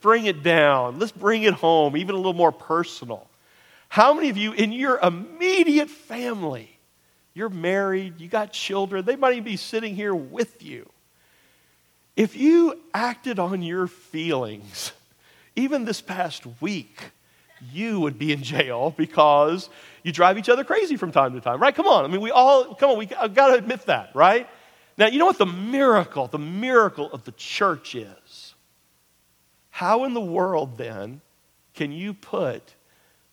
bring 0.00 0.26
it 0.26 0.44
down. 0.44 1.00
Let's 1.00 1.10
bring 1.10 1.42
it 1.42 1.54
home, 1.54 1.96
even 1.96 2.14
a 2.14 2.18
little 2.18 2.34
more 2.34 2.52
personal. 2.52 3.26
How 3.88 4.14
many 4.14 4.28
of 4.28 4.36
you 4.36 4.52
in 4.52 4.70
your 4.70 5.00
immediate 5.00 5.90
family, 5.90 6.70
you're 7.34 7.48
married, 7.48 8.20
you 8.20 8.28
got 8.28 8.52
children, 8.52 9.04
they 9.04 9.16
might 9.16 9.32
even 9.32 9.42
be 9.42 9.56
sitting 9.56 9.96
here 9.96 10.14
with 10.14 10.62
you. 10.62 10.88
If 12.14 12.36
you 12.36 12.78
acted 12.94 13.40
on 13.40 13.60
your 13.60 13.88
feelings, 13.88 14.92
even 15.56 15.84
this 15.84 16.00
past 16.00 16.44
week, 16.60 17.10
you 17.70 18.00
would 18.00 18.18
be 18.18 18.32
in 18.32 18.42
jail 18.42 18.94
because 18.96 19.68
you 20.02 20.12
drive 20.12 20.38
each 20.38 20.48
other 20.48 20.64
crazy 20.64 20.96
from 20.96 21.12
time 21.12 21.34
to 21.34 21.40
time, 21.40 21.60
right? 21.60 21.74
Come 21.74 21.86
on. 21.86 22.04
I 22.04 22.08
mean, 22.08 22.20
we 22.20 22.30
all, 22.30 22.74
come 22.74 22.90
on, 22.90 22.98
we 22.98 23.06
got 23.06 23.28
to 23.28 23.54
admit 23.54 23.86
that, 23.86 24.10
right? 24.14 24.48
Now, 24.98 25.06
you 25.06 25.18
know 25.18 25.26
what 25.26 25.38
the 25.38 25.46
miracle, 25.46 26.26
the 26.26 26.38
miracle 26.38 27.10
of 27.12 27.24
the 27.24 27.32
church 27.32 27.94
is? 27.94 28.54
How 29.70 30.04
in 30.04 30.14
the 30.14 30.20
world 30.20 30.76
then 30.76 31.20
can 31.74 31.92
you 31.92 32.12
put 32.12 32.74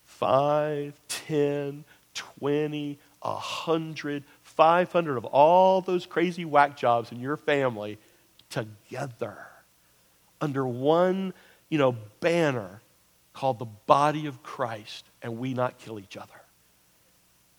5, 0.04 0.94
10, 1.08 1.84
20, 2.14 2.98
100, 3.22 4.24
500 4.42 5.16
of 5.16 5.24
all 5.26 5.80
those 5.80 6.06
crazy 6.06 6.44
whack 6.44 6.76
jobs 6.76 7.12
in 7.12 7.20
your 7.20 7.36
family 7.36 7.98
together 8.48 9.36
under 10.40 10.66
one, 10.66 11.34
you 11.70 11.78
know, 11.78 11.96
banner 12.20 12.82
called 13.32 13.58
the 13.58 13.64
body 13.86 14.26
of 14.26 14.42
Christ 14.42 15.04
and 15.22 15.38
we 15.38 15.54
not 15.54 15.78
kill 15.78 15.98
each 15.98 16.16
other. 16.16 16.28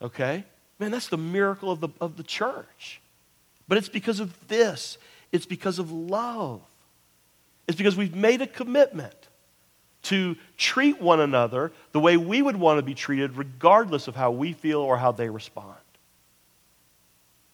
Okay? 0.01 0.43
Man, 0.79 0.91
that's 0.91 1.07
the 1.07 1.17
miracle 1.17 1.71
of 1.71 1.79
the, 1.79 1.89
of 1.99 2.17
the 2.17 2.23
church. 2.23 3.01
But 3.67 3.77
it's 3.77 3.89
because 3.89 4.19
of 4.19 4.47
this. 4.47 4.97
It's 5.31 5.45
because 5.45 5.79
of 5.79 5.91
love. 5.91 6.61
It's 7.67 7.77
because 7.77 7.95
we've 7.95 8.15
made 8.15 8.41
a 8.41 8.47
commitment 8.47 9.15
to 10.03 10.35
treat 10.57 10.99
one 11.01 11.19
another 11.19 11.71
the 11.91 11.99
way 11.99 12.17
we 12.17 12.41
would 12.41 12.57
want 12.57 12.79
to 12.79 12.81
be 12.81 12.93
treated, 12.93 13.37
regardless 13.37 14.07
of 14.07 14.15
how 14.15 14.31
we 14.31 14.53
feel 14.53 14.81
or 14.81 14.97
how 14.97 15.11
they 15.11 15.29
respond. 15.29 15.77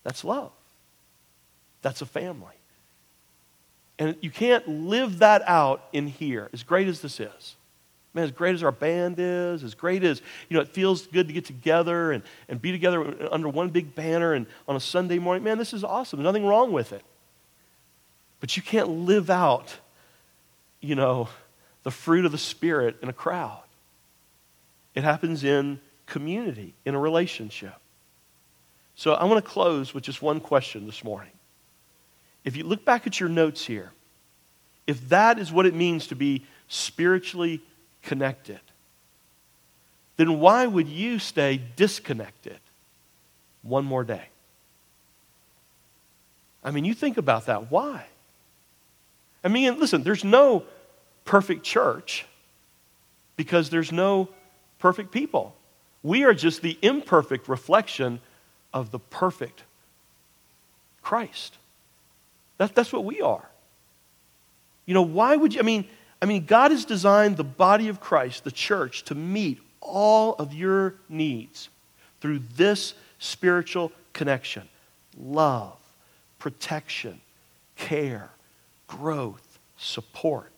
That's 0.03 0.23
love. 0.23 0.51
That's 1.81 2.01
a 2.01 2.05
family. 2.05 2.56
And 3.99 4.15
you 4.21 4.29
can't 4.29 4.67
live 4.67 5.19
that 5.19 5.43
out 5.47 5.83
in 5.91 6.07
here, 6.07 6.49
as 6.53 6.63
great 6.63 6.87
as 6.87 7.01
this 7.01 7.19
is. 7.19 7.55
Man, 8.13 8.23
as 8.23 8.31
great 8.31 8.55
as 8.55 8.63
our 8.63 8.71
band 8.71 9.15
is, 9.19 9.63
as 9.63 9.75
great 9.75 10.03
as, 10.03 10.21
you 10.49 10.55
know, 10.55 10.61
it 10.61 10.69
feels 10.69 11.05
good 11.07 11.27
to 11.27 11.33
get 11.33 11.45
together 11.45 12.11
and, 12.11 12.23
and 12.47 12.61
be 12.61 12.71
together 12.71 13.31
under 13.31 13.49
one 13.49 13.69
big 13.69 13.95
banner 13.95 14.33
and 14.33 14.47
on 14.67 14.75
a 14.75 14.79
Sunday 14.79 15.19
morning. 15.19 15.43
Man, 15.43 15.57
this 15.57 15.73
is 15.73 15.83
awesome. 15.83 16.17
There's 16.17 16.25
nothing 16.25 16.45
wrong 16.45 16.71
with 16.71 16.93
it. 16.93 17.03
But 18.39 18.55
you 18.55 18.63
can't 18.63 18.89
live 18.89 19.29
out, 19.29 19.77
you 20.79 20.95
know, 20.95 21.29
the 21.83 21.91
fruit 21.91 22.25
of 22.25 22.31
the 22.31 22.37
Spirit 22.37 22.97
in 23.01 23.09
a 23.09 23.13
crowd. 23.13 23.63
It 24.95 25.03
happens 25.03 25.43
in 25.43 25.79
community, 26.05 26.73
in 26.85 26.95
a 26.95 26.99
relationship. 26.99 27.75
So 28.95 29.13
I 29.13 29.25
want 29.25 29.43
to 29.43 29.47
close 29.47 29.93
with 29.93 30.03
just 30.03 30.23
one 30.23 30.39
question 30.39 30.87
this 30.87 31.03
morning. 31.03 31.33
If 32.47 32.55
you 32.55 32.63
look 32.63 32.85
back 32.85 33.05
at 33.05 33.19
your 33.19 33.27
notes 33.27 33.65
here, 33.65 33.91
if 34.87 35.09
that 35.09 35.37
is 35.37 35.51
what 35.51 35.65
it 35.65 35.73
means 35.73 36.07
to 36.07 36.15
be 36.15 36.45
spiritually 36.69 37.61
connected, 38.03 38.61
then 40.15 40.39
why 40.39 40.65
would 40.65 40.87
you 40.87 41.19
stay 41.19 41.59
disconnected 41.75 42.61
one 43.63 43.83
more 43.83 44.05
day? 44.05 44.29
I 46.63 46.71
mean, 46.71 46.85
you 46.85 46.93
think 46.93 47.17
about 47.17 47.47
that. 47.47 47.69
Why? 47.69 48.05
I 49.43 49.49
mean, 49.49 49.77
listen, 49.77 50.03
there's 50.03 50.23
no 50.23 50.63
perfect 51.25 51.65
church 51.65 52.25
because 53.35 53.69
there's 53.69 53.91
no 53.91 54.29
perfect 54.79 55.11
people. 55.11 55.53
We 56.01 56.23
are 56.23 56.33
just 56.33 56.61
the 56.61 56.79
imperfect 56.81 57.49
reflection 57.49 58.21
of 58.73 58.91
the 58.91 58.99
perfect 58.99 59.63
Christ. 61.01 61.57
That, 62.57 62.75
that's 62.75 62.91
what 62.91 63.05
we 63.05 63.21
are. 63.21 63.47
You 64.85 64.93
know, 64.93 65.01
why 65.01 65.35
would 65.35 65.53
you? 65.53 65.59
I 65.59 65.63
mean, 65.63 65.85
I 66.21 66.25
mean, 66.25 66.45
God 66.45 66.71
has 66.71 66.85
designed 66.85 67.37
the 67.37 67.43
body 67.43 67.89
of 67.89 67.99
Christ, 67.99 68.43
the 68.43 68.51
church, 68.51 69.03
to 69.05 69.15
meet 69.15 69.59
all 69.81 70.33
of 70.35 70.53
your 70.53 70.95
needs 71.09 71.69
through 72.21 72.39
this 72.55 72.93
spiritual 73.19 73.91
connection 74.13 74.67
love, 75.19 75.77
protection, 76.39 77.21
care, 77.75 78.29
growth, 78.87 79.59
support. 79.77 80.51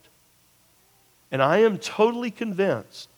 And 1.32 1.42
I 1.42 1.60
am 1.60 1.78
totally 1.78 2.32
convinced 2.32 3.10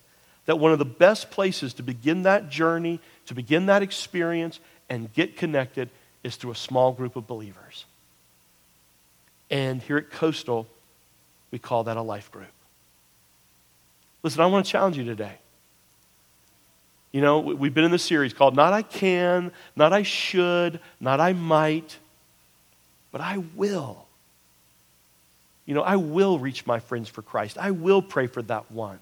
that 0.46 0.60
one 0.60 0.72
of 0.72 0.80
the 0.80 0.86
best 0.86 1.32
places 1.32 1.74
to 1.76 1.84
begin 1.84 2.24
that 2.24 2.50
journey, 2.50 3.00
to 3.28 3.34
begin 3.34 3.68
that 3.68 3.82
experience, 3.84 4.60
and 4.90 5.14
get 5.14 5.38
connected 5.38 5.90
is 6.24 6.36
through 6.36 6.52
a 6.52 6.56
small 6.56 6.92
group 6.92 7.16
of 7.16 7.26
believers. 7.26 7.86
And 9.52 9.82
here 9.82 9.98
at 9.98 10.10
Coastal, 10.10 10.66
we 11.52 11.60
call 11.60 11.84
that 11.84 11.98
a 11.98 12.02
life 12.02 12.32
group. 12.32 12.48
Listen, 14.24 14.42
I 14.42 14.46
want 14.46 14.66
to 14.66 14.72
challenge 14.72 14.98
you 14.98 15.04
today. 15.04 15.34
You 17.12 17.20
know, 17.20 17.40
we've 17.40 17.74
been 17.74 17.84
in 17.84 17.92
this 17.92 18.04
series 18.04 18.34
called 18.34 18.56
Not 18.56 18.72
I 18.72 18.82
Can, 18.84 19.52
Not 19.76 19.92
I 19.92 20.04
Should, 20.04 20.80
Not 21.02 21.20
I 21.20 21.34
Might, 21.34 21.98
but 23.12 23.20
I 23.20 23.44
will. 23.56 24.06
You 25.66 25.76
know, 25.76 25.82
I 25.82 25.98
will 25.98 26.40
reach 26.40 26.66
my 26.66 26.80
friends 26.80 27.10
for 27.10 27.22
Christ. 27.22 27.58
I 27.58 27.72
will 27.72 28.02
pray 28.02 28.28
for 28.28 28.42
that 28.44 28.72
one. 28.72 29.00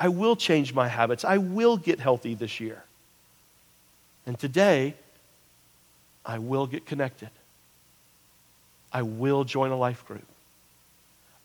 I 0.00 0.08
will 0.08 0.34
change 0.34 0.74
my 0.74 0.88
habits. 0.88 1.24
I 1.24 1.38
will 1.38 1.76
get 1.76 2.00
healthy 2.00 2.34
this 2.34 2.58
year. 2.58 2.82
And 4.26 4.36
today, 4.36 4.94
I 6.24 6.38
will 6.38 6.66
get 6.66 6.84
connected. 6.84 7.30
I 8.96 9.02
will 9.02 9.44
join 9.44 9.72
a 9.72 9.76
life 9.76 10.06
group. 10.06 10.24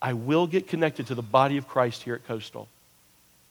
I 0.02 0.14
will 0.14 0.48
get 0.48 0.70
connected 0.70 1.08
to 1.08 1.16
the 1.16 1.22
body 1.22 1.58
of 1.58 1.68
Christ 1.68 2.02
here 2.02 2.16
at 2.16 2.26
Coastal. 2.26 2.70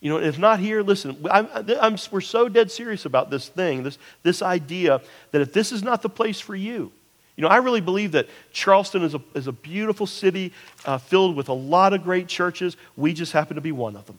You 0.01 0.09
know, 0.09 0.17
if 0.17 0.39
not 0.39 0.59
here, 0.59 0.81
listen, 0.81 1.19
I'm, 1.31 1.47
I'm, 1.79 1.97
we're 2.11 2.23
so 2.23 2.49
dead 2.49 2.71
serious 2.71 3.05
about 3.05 3.29
this 3.29 3.49
thing, 3.49 3.83
this, 3.83 3.99
this 4.23 4.41
idea 4.41 5.03
that 5.33 5.43
if 5.43 5.53
this 5.53 5.71
is 5.71 5.83
not 5.83 6.01
the 6.01 6.09
place 6.09 6.41
for 6.41 6.57
you, 6.57 6.91
you 7.37 7.43
know, 7.43 7.49
I 7.49 7.59
really 7.59 7.83
believe 7.83 8.13
that 8.13 8.27
Charleston 8.55 9.03
is 9.03 9.15
a, 9.15 9.21
is 9.35 9.49
a 9.49 9.53
beautiful 9.53 10.07
city 10.07 10.55
uh, 10.87 10.97
filled 10.97 11.37
with 11.37 11.51
a 11.51 11.53
lot 11.53 11.93
of 11.93 12.03
great 12.03 12.27
churches. 12.27 12.79
We 12.97 13.13
just 13.13 13.33
happen 13.33 13.57
to 13.57 13.61
be 13.61 13.73
one 13.73 13.97
of 13.97 14.07
them. 14.07 14.19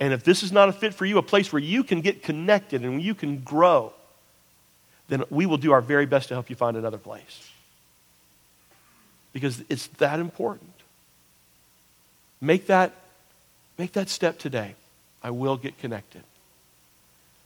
And 0.00 0.12
if 0.12 0.24
this 0.24 0.42
is 0.42 0.50
not 0.50 0.68
a 0.68 0.72
fit 0.72 0.92
for 0.92 1.04
you, 1.04 1.18
a 1.18 1.22
place 1.22 1.52
where 1.52 1.62
you 1.62 1.84
can 1.84 2.00
get 2.00 2.24
connected 2.24 2.82
and 2.82 3.00
you 3.00 3.14
can 3.14 3.38
grow, 3.42 3.92
then 5.06 5.22
we 5.30 5.46
will 5.46 5.56
do 5.56 5.70
our 5.70 5.80
very 5.80 6.06
best 6.06 6.26
to 6.28 6.34
help 6.34 6.50
you 6.50 6.56
find 6.56 6.76
another 6.76 6.98
place. 6.98 7.48
Because 9.32 9.62
it's 9.68 9.86
that 9.98 10.18
important. 10.18 10.72
Make 12.40 12.66
that, 12.66 12.94
make 13.78 13.92
that 13.92 14.08
step 14.08 14.38
today. 14.38 14.74
I 15.22 15.30
will 15.30 15.56
get 15.56 15.78
connected. 15.78 16.22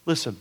Listen, 0.07 0.37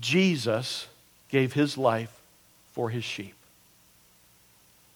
Jesus 0.00 0.86
gave 1.28 1.52
his 1.52 1.76
life 1.76 2.12
for 2.72 2.90
his 2.90 3.04
sheep. 3.04 3.34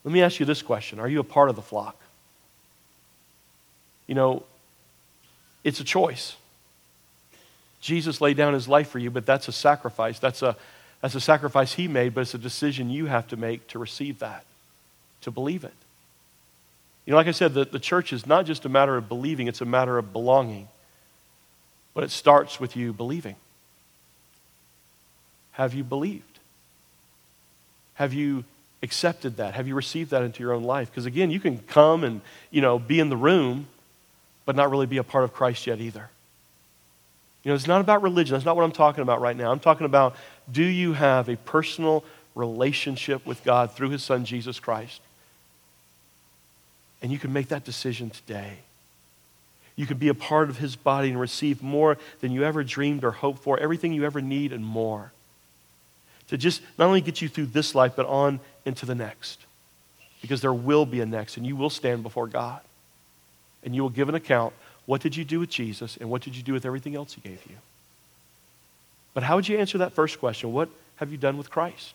Let 0.05 0.12
me 0.12 0.22
ask 0.22 0.40
you 0.40 0.46
this 0.46 0.62
question 0.62 1.01
Are 1.01 1.09
you 1.09 1.20
a 1.20 1.24
part 1.24 1.51
of 1.51 1.57
the 1.57 1.62
flock? 1.62 1.96
You 4.07 4.14
know, 4.14 4.42
it's 5.64 5.81
a 5.81 5.85
choice. 5.85 6.35
Jesus 7.81 8.20
laid 8.20 8.37
down 8.37 8.55
his 8.55 8.66
life 8.66 8.88
for 8.88 8.98
you, 8.98 9.11
but 9.11 9.27
that's 9.27 9.48
a 9.48 9.53
sacrifice. 9.53 10.18
That's 10.18 10.42
a, 10.42 10.57
that's 11.00 11.14
a 11.14 11.20
sacrifice 11.20 11.74
he 11.74 11.88
made, 11.88 12.14
but 12.14 12.22
it's 12.22 12.34
a 12.34 12.38
decision 12.38 12.90
you 12.90 13.06
have 13.06 13.28
to 13.28 13.37
make 13.37 13.66
to 13.68 13.78
receive 13.78 14.18
that, 14.18 14.44
to 15.22 15.30
believe 15.30 15.64
it. 15.64 15.74
You 17.06 17.12
know, 17.12 17.16
like 17.16 17.28
I 17.28 17.32
said, 17.32 17.54
the, 17.54 17.64
the 17.64 17.78
church 17.78 18.12
is 18.12 18.26
not 18.26 18.44
just 18.46 18.64
a 18.64 18.68
matter 18.68 18.96
of 18.96 19.08
believing, 19.08 19.48
it's 19.48 19.61
a 19.61 19.64
matter 19.64 19.96
of 19.96 20.12
belonging. 20.12 20.68
But 21.94 22.04
it 22.04 22.11
starts 22.11 22.61
with 22.61 22.76
you 22.76 22.92
believing. 22.92 23.37
Have 25.52 25.74
you 25.74 25.82
believed? 25.82 26.38
Have 27.94 28.12
you 28.12 28.44
accepted 28.82 29.38
that? 29.38 29.54
Have 29.54 29.66
you 29.66 29.74
received 29.74 30.11
that 30.11 30.22
into 30.22 30.42
your 30.42 30.52
own 30.52 30.62
life? 30.62 30.90
Because 30.90 31.06
again, 31.06 31.30
you 31.30 31.40
can 31.40 31.58
come 31.58 32.04
and, 32.04 32.20
you 32.50 32.61
know, 32.61 32.78
be 32.78 33.00
in 33.00 33.08
the 33.08 33.16
room, 33.16 33.66
but 34.44 34.54
not 34.54 34.70
really 34.70 34.87
be 34.87 34.98
a 34.98 35.02
part 35.04 35.24
of 35.24 35.32
Christ 35.32 35.66
yet 35.66 35.80
either. 35.80 36.11
You 37.42 37.50
know, 37.50 37.54
it's 37.54 37.66
not 37.66 37.80
about 37.80 38.02
religion. 38.02 38.34
That's 38.34 38.44
not 38.44 38.54
what 38.54 38.64
I'm 38.64 38.72
talking 38.72 39.02
about 39.02 39.20
right 39.20 39.37
now. 39.37 39.50
I'm 39.50 39.61
talking 39.61 39.87
about 39.87 40.14
do 40.50 40.62
you 40.62 40.92
have 40.94 41.28
a 41.28 41.37
personal 41.37 42.04
relationship 42.34 43.26
with 43.26 43.42
God 43.44 43.72
through 43.72 43.90
his 43.90 44.02
son 44.02 44.24
Jesus 44.24 44.61
Christ? 44.61 45.00
And 47.02 47.12
you 47.12 47.18
can 47.18 47.32
make 47.32 47.48
that 47.48 47.64
decision 47.64 48.11
today. 48.11 48.58
You 49.76 49.87
can 49.87 49.98
be 49.98 50.08
a 50.08 50.14
part 50.14 50.48
of 50.48 50.58
his 50.58 50.74
body 50.74 51.08
and 51.11 51.20
receive 51.20 51.62
more 51.62 51.98
than 52.20 52.32
you 52.32 52.42
ever 52.42 52.64
dreamed 52.64 53.04
or 53.04 53.12
hoped 53.12 53.42
for, 53.42 53.58
everything 53.58 53.92
you 53.92 54.04
ever 54.04 54.20
need 54.20 54.52
and 54.52 54.64
more. 54.64 55.12
To 56.28 56.37
just 56.37 56.61
not 56.76 56.87
only 56.87 57.00
get 57.00 57.22
you 57.22 57.28
through 57.28 57.46
this 57.46 57.74
life, 57.74 57.92
but 57.94 58.06
on 58.06 58.40
into 58.64 58.87
the 58.87 58.94
next. 58.94 59.38
Because 60.20 60.40
there 60.40 60.52
will 60.52 60.84
be 60.84 61.00
a 61.00 61.06
next, 61.06 61.37
and 61.37 61.46
you 61.46 61.54
will 61.54 61.70
stand 61.70 62.02
before 62.02 62.26
God 62.26 62.61
and 63.62 63.74
you 63.74 63.82
will 63.82 63.90
give 63.90 64.08
an 64.08 64.14
account. 64.14 64.54
What 64.87 65.00
did 65.00 65.16
you 65.16 65.24
do 65.24 65.40
with 65.40 65.50
Jesus, 65.50 65.96
and 65.98 66.08
what 66.08 66.22
did 66.22 66.37
you 66.37 66.42
do 66.42 66.52
with 66.52 66.64
everything 66.64 66.96
else 66.96 67.14
he 67.14 67.20
gave 67.20 67.44
you? 67.48 67.56
But 69.14 69.23
how 69.23 69.37
would 69.37 69.49
you 69.49 69.59
answer 69.59 69.79
that 69.79 69.92
first 69.92 70.18
question? 70.18 70.53
What 70.53 70.68
have 70.97 71.11
you 71.11 71.18
done 71.18 71.38
with 71.38 71.51
Christ? 71.51 71.94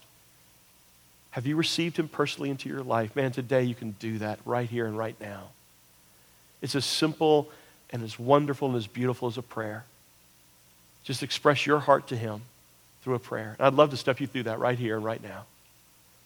Have 1.32 1.47
you 1.47 1.56
received 1.56 1.97
him 1.97 2.08
personally 2.08 2.49
into 2.49 2.69
your 2.69 2.84
life? 2.84 3.15
Man, 3.15 3.32
today 3.32 3.63
you 3.63 3.76
can 3.76 3.91
do 3.99 4.19
that 4.19 4.39
right 4.45 4.69
here 4.69 4.86
and 4.86 4.97
right 4.97 5.15
now. 5.19 5.49
It's 6.62 6.76
as 6.76 6.86
simple 6.86 7.49
and 7.91 8.04
as 8.04 8.19
wonderful 8.19 8.67
and 8.67 8.78
as 8.78 8.88
beautiful 8.88 9.28
as 9.28 9.38
a 9.38 9.41
prayer. 9.41 9.84
Just 11.04 11.23
express 11.23 11.65
your 11.65 11.80
heart 11.80 12.08
to 12.08 12.15
him 12.15 12.41
through 13.04 13.15
a 13.15 13.19
prayer. 13.19 13.56
And 13.58 13.67
I'd 13.67 13.73
love 13.73 13.89
to 13.91 13.97
step 13.97 14.19
you 14.19 14.28
through 14.28 14.43
that 14.43 14.60
right 14.60 14.78
here 14.78 14.95
and 14.95 15.04
right 15.04 15.21
now. 15.21 15.45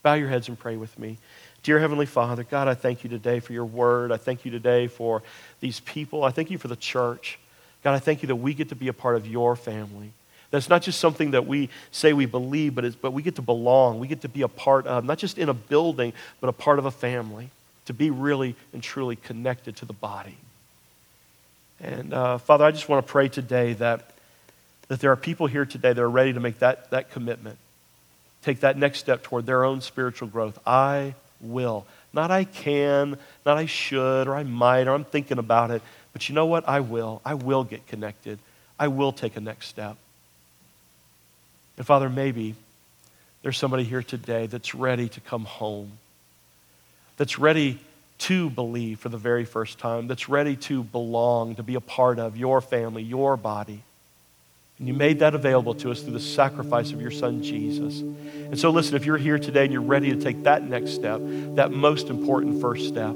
Bow 0.02 0.14
your 0.14 0.28
heads 0.28 0.48
and 0.48 0.58
pray 0.58 0.76
with 0.76 0.96
me. 0.98 1.18
Dear 1.62 1.80
Heavenly 1.80 2.06
Father, 2.06 2.44
God, 2.44 2.68
I 2.68 2.74
thank 2.74 3.02
you 3.02 3.10
today 3.10 3.40
for 3.40 3.52
your 3.52 3.64
word. 3.64 4.12
I 4.12 4.16
thank 4.16 4.44
you 4.44 4.50
today 4.50 4.86
for 4.86 5.22
these 5.60 5.80
people. 5.80 6.22
I 6.22 6.30
thank 6.30 6.50
you 6.50 6.58
for 6.58 6.68
the 6.68 6.76
church. 6.76 7.38
God, 7.82 7.94
I 7.94 7.98
thank 7.98 8.22
you 8.22 8.28
that 8.28 8.36
we 8.36 8.54
get 8.54 8.68
to 8.68 8.76
be 8.76 8.88
a 8.88 8.92
part 8.92 9.16
of 9.16 9.26
your 9.26 9.56
family. 9.56 10.12
That's 10.50 10.68
not 10.68 10.82
just 10.82 10.98
something 10.98 11.32
that 11.32 11.46
we 11.46 11.68
say 11.90 12.12
we 12.12 12.26
believe, 12.26 12.74
but, 12.74 13.00
but 13.02 13.12
we 13.12 13.22
get 13.22 13.36
to 13.36 13.42
belong. 13.42 14.00
We 14.00 14.08
get 14.08 14.22
to 14.22 14.28
be 14.28 14.42
a 14.42 14.48
part 14.48 14.86
of, 14.86 15.04
not 15.04 15.18
just 15.18 15.36
in 15.36 15.48
a 15.48 15.54
building, 15.54 16.12
but 16.40 16.48
a 16.48 16.52
part 16.52 16.78
of 16.78 16.86
a 16.86 16.90
family, 16.90 17.50
to 17.84 17.92
be 17.92 18.10
really 18.10 18.56
and 18.72 18.82
truly 18.82 19.16
connected 19.16 19.76
to 19.76 19.84
the 19.84 19.92
body. 19.92 20.38
And 21.80 22.12
uh, 22.12 22.38
Father, 22.38 22.64
I 22.64 22.70
just 22.70 22.88
want 22.88 23.06
to 23.06 23.10
pray 23.10 23.28
today 23.28 23.74
that, 23.74 24.10
that 24.88 25.00
there 25.00 25.12
are 25.12 25.16
people 25.16 25.46
here 25.46 25.66
today 25.66 25.92
that 25.92 26.02
are 26.02 26.10
ready 26.10 26.32
to 26.32 26.40
make 26.40 26.58
that, 26.60 26.90
that 26.90 27.10
commitment, 27.10 27.58
take 28.42 28.60
that 28.60 28.76
next 28.76 29.00
step 29.00 29.22
toward 29.22 29.44
their 29.44 29.64
own 29.64 29.80
spiritual 29.80 30.28
growth. 30.28 30.58
I 30.66 31.14
will. 31.40 31.86
Not 32.12 32.30
I 32.30 32.44
can, 32.44 33.18
not 33.44 33.58
I 33.58 33.66
should, 33.66 34.26
or 34.26 34.34
I 34.34 34.42
might, 34.42 34.88
or 34.88 34.94
I'm 34.94 35.04
thinking 35.04 35.38
about 35.38 35.70
it. 35.70 35.82
But 36.14 36.28
you 36.28 36.34
know 36.34 36.46
what? 36.46 36.66
I 36.66 36.80
will. 36.80 37.20
I 37.24 37.34
will 37.34 37.64
get 37.64 37.86
connected. 37.86 38.38
I 38.78 38.88
will 38.88 39.12
take 39.12 39.36
a 39.36 39.40
next 39.40 39.68
step. 39.68 39.98
And 41.78 41.86
Father, 41.86 42.10
maybe 42.10 42.54
there's 43.42 43.56
somebody 43.56 43.84
here 43.84 44.02
today 44.02 44.46
that's 44.46 44.74
ready 44.74 45.08
to 45.08 45.20
come 45.20 45.44
home, 45.44 45.92
that's 47.16 47.38
ready 47.38 47.78
to 48.18 48.50
believe 48.50 48.98
for 48.98 49.08
the 49.08 49.16
very 49.16 49.44
first 49.44 49.78
time, 49.78 50.08
that's 50.08 50.28
ready 50.28 50.56
to 50.56 50.82
belong, 50.82 51.54
to 51.54 51.62
be 51.62 51.76
a 51.76 51.80
part 51.80 52.18
of 52.18 52.36
your 52.36 52.60
family, 52.60 53.04
your 53.04 53.36
body. 53.36 53.80
And 54.78 54.88
you 54.88 54.94
made 54.94 55.20
that 55.20 55.34
available 55.34 55.74
to 55.76 55.90
us 55.92 56.02
through 56.02 56.12
the 56.12 56.20
sacrifice 56.20 56.92
of 56.92 57.00
your 57.00 57.10
son, 57.12 57.42
Jesus. 57.42 58.00
And 58.00 58.58
so, 58.58 58.70
listen, 58.70 58.96
if 58.96 59.06
you're 59.06 59.16
here 59.16 59.38
today 59.38 59.64
and 59.64 59.72
you're 59.72 59.82
ready 59.82 60.12
to 60.14 60.20
take 60.20 60.44
that 60.44 60.64
next 60.64 60.92
step, 60.92 61.20
that 61.54 61.70
most 61.70 62.08
important 62.08 62.60
first 62.60 62.88
step, 62.88 63.14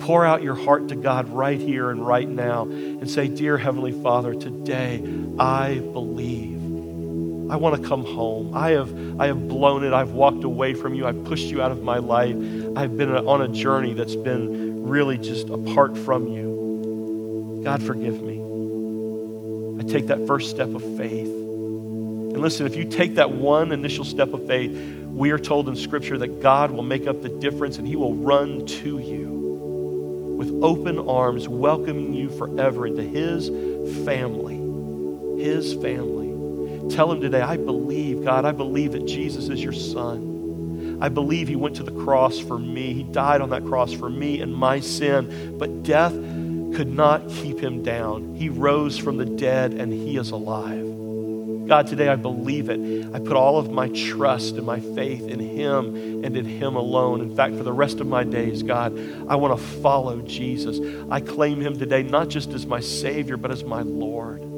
pour 0.00 0.26
out 0.26 0.42
your 0.42 0.54
heart 0.54 0.88
to 0.88 0.96
God 0.96 1.28
right 1.28 1.60
here 1.60 1.90
and 1.90 2.06
right 2.06 2.28
now 2.28 2.64
and 2.64 3.10
say, 3.10 3.28
Dear 3.28 3.56
Heavenly 3.56 3.92
Father, 3.92 4.34
today 4.34 5.02
I 5.38 5.78
believe. 5.78 6.61
I 7.52 7.56
want 7.56 7.82
to 7.82 7.86
come 7.86 8.06
home. 8.06 8.54
I 8.56 8.70
have, 8.70 9.20
I 9.20 9.26
have 9.26 9.46
blown 9.46 9.84
it. 9.84 9.92
I've 9.92 10.12
walked 10.12 10.42
away 10.42 10.72
from 10.72 10.94
you. 10.94 11.06
I've 11.06 11.22
pushed 11.24 11.48
you 11.48 11.60
out 11.60 11.70
of 11.70 11.82
my 11.82 11.98
life. 11.98 12.34
I've 12.74 12.96
been 12.96 13.14
on 13.14 13.42
a 13.42 13.48
journey 13.48 13.92
that's 13.92 14.16
been 14.16 14.88
really 14.88 15.18
just 15.18 15.50
apart 15.50 15.98
from 15.98 16.28
you. 16.28 17.60
God, 17.62 17.82
forgive 17.82 18.22
me. 18.22 18.40
I 19.78 19.86
take 19.86 20.06
that 20.06 20.26
first 20.26 20.48
step 20.48 20.74
of 20.74 20.80
faith. 20.96 21.28
And 21.28 22.38
listen, 22.38 22.64
if 22.64 22.74
you 22.74 22.86
take 22.86 23.16
that 23.16 23.32
one 23.32 23.70
initial 23.70 24.06
step 24.06 24.32
of 24.32 24.46
faith, 24.46 24.74
we 25.08 25.30
are 25.30 25.38
told 25.38 25.68
in 25.68 25.76
Scripture 25.76 26.16
that 26.16 26.40
God 26.40 26.70
will 26.70 26.82
make 26.82 27.06
up 27.06 27.20
the 27.20 27.28
difference 27.28 27.76
and 27.76 27.86
He 27.86 27.96
will 27.96 28.14
run 28.14 28.64
to 28.64 28.98
you 28.98 30.36
with 30.38 30.50
open 30.64 30.98
arms, 31.06 31.48
welcoming 31.48 32.14
you 32.14 32.30
forever 32.30 32.86
into 32.86 33.02
His 33.02 33.48
family. 34.06 34.56
His 35.44 35.74
family. 35.74 36.21
Tell 36.90 37.10
Him 37.12 37.20
today, 37.20 37.40
I 37.40 37.56
believe, 37.56 38.24
God, 38.24 38.44
I 38.44 38.52
believe 38.52 38.92
that 38.92 39.06
Jesus 39.06 39.48
is 39.48 39.62
your 39.62 39.72
Son. 39.72 40.98
I 41.00 41.08
believe 41.08 41.48
He 41.48 41.56
went 41.56 41.76
to 41.76 41.82
the 41.82 41.92
cross 42.04 42.38
for 42.38 42.58
me. 42.58 42.92
He 42.92 43.02
died 43.02 43.40
on 43.40 43.50
that 43.50 43.64
cross 43.64 43.92
for 43.92 44.08
me 44.08 44.40
and 44.40 44.54
my 44.54 44.80
sin. 44.80 45.56
But 45.58 45.82
death, 45.82 46.12
could 46.74 46.88
not 46.88 47.28
keep 47.28 47.60
him 47.60 47.82
down. 47.82 48.34
He 48.34 48.48
rose 48.48 48.96
from 48.96 49.18
the 49.18 49.26
dead 49.26 49.74
and 49.74 49.92
he 49.92 50.16
is 50.16 50.30
alive. 50.30 50.88
God, 51.68 51.86
today 51.86 52.08
I 52.08 52.16
believe 52.16 52.70
it. 52.70 53.14
I 53.14 53.18
put 53.18 53.34
all 53.34 53.58
of 53.58 53.70
my 53.70 53.88
trust 53.88 54.56
and 54.56 54.66
my 54.66 54.80
faith 54.80 55.28
in 55.28 55.38
Him 55.38 56.24
and 56.24 56.36
in 56.36 56.44
Him 56.44 56.74
alone. 56.74 57.20
In 57.20 57.36
fact, 57.36 57.56
for 57.56 57.62
the 57.62 57.72
rest 57.72 58.00
of 58.00 58.06
my 58.06 58.24
days, 58.24 58.62
God, 58.62 58.98
I 59.28 59.36
want 59.36 59.58
to 59.58 59.64
follow 59.80 60.20
Jesus. 60.22 60.80
I 61.10 61.20
claim 61.20 61.60
Him 61.60 61.78
today 61.78 62.02
not 62.02 62.28
just 62.28 62.50
as 62.50 62.66
my 62.66 62.80
Savior, 62.80 63.36
but 63.36 63.52
as 63.52 63.62
my 63.62 63.82
Lord. 63.82 64.51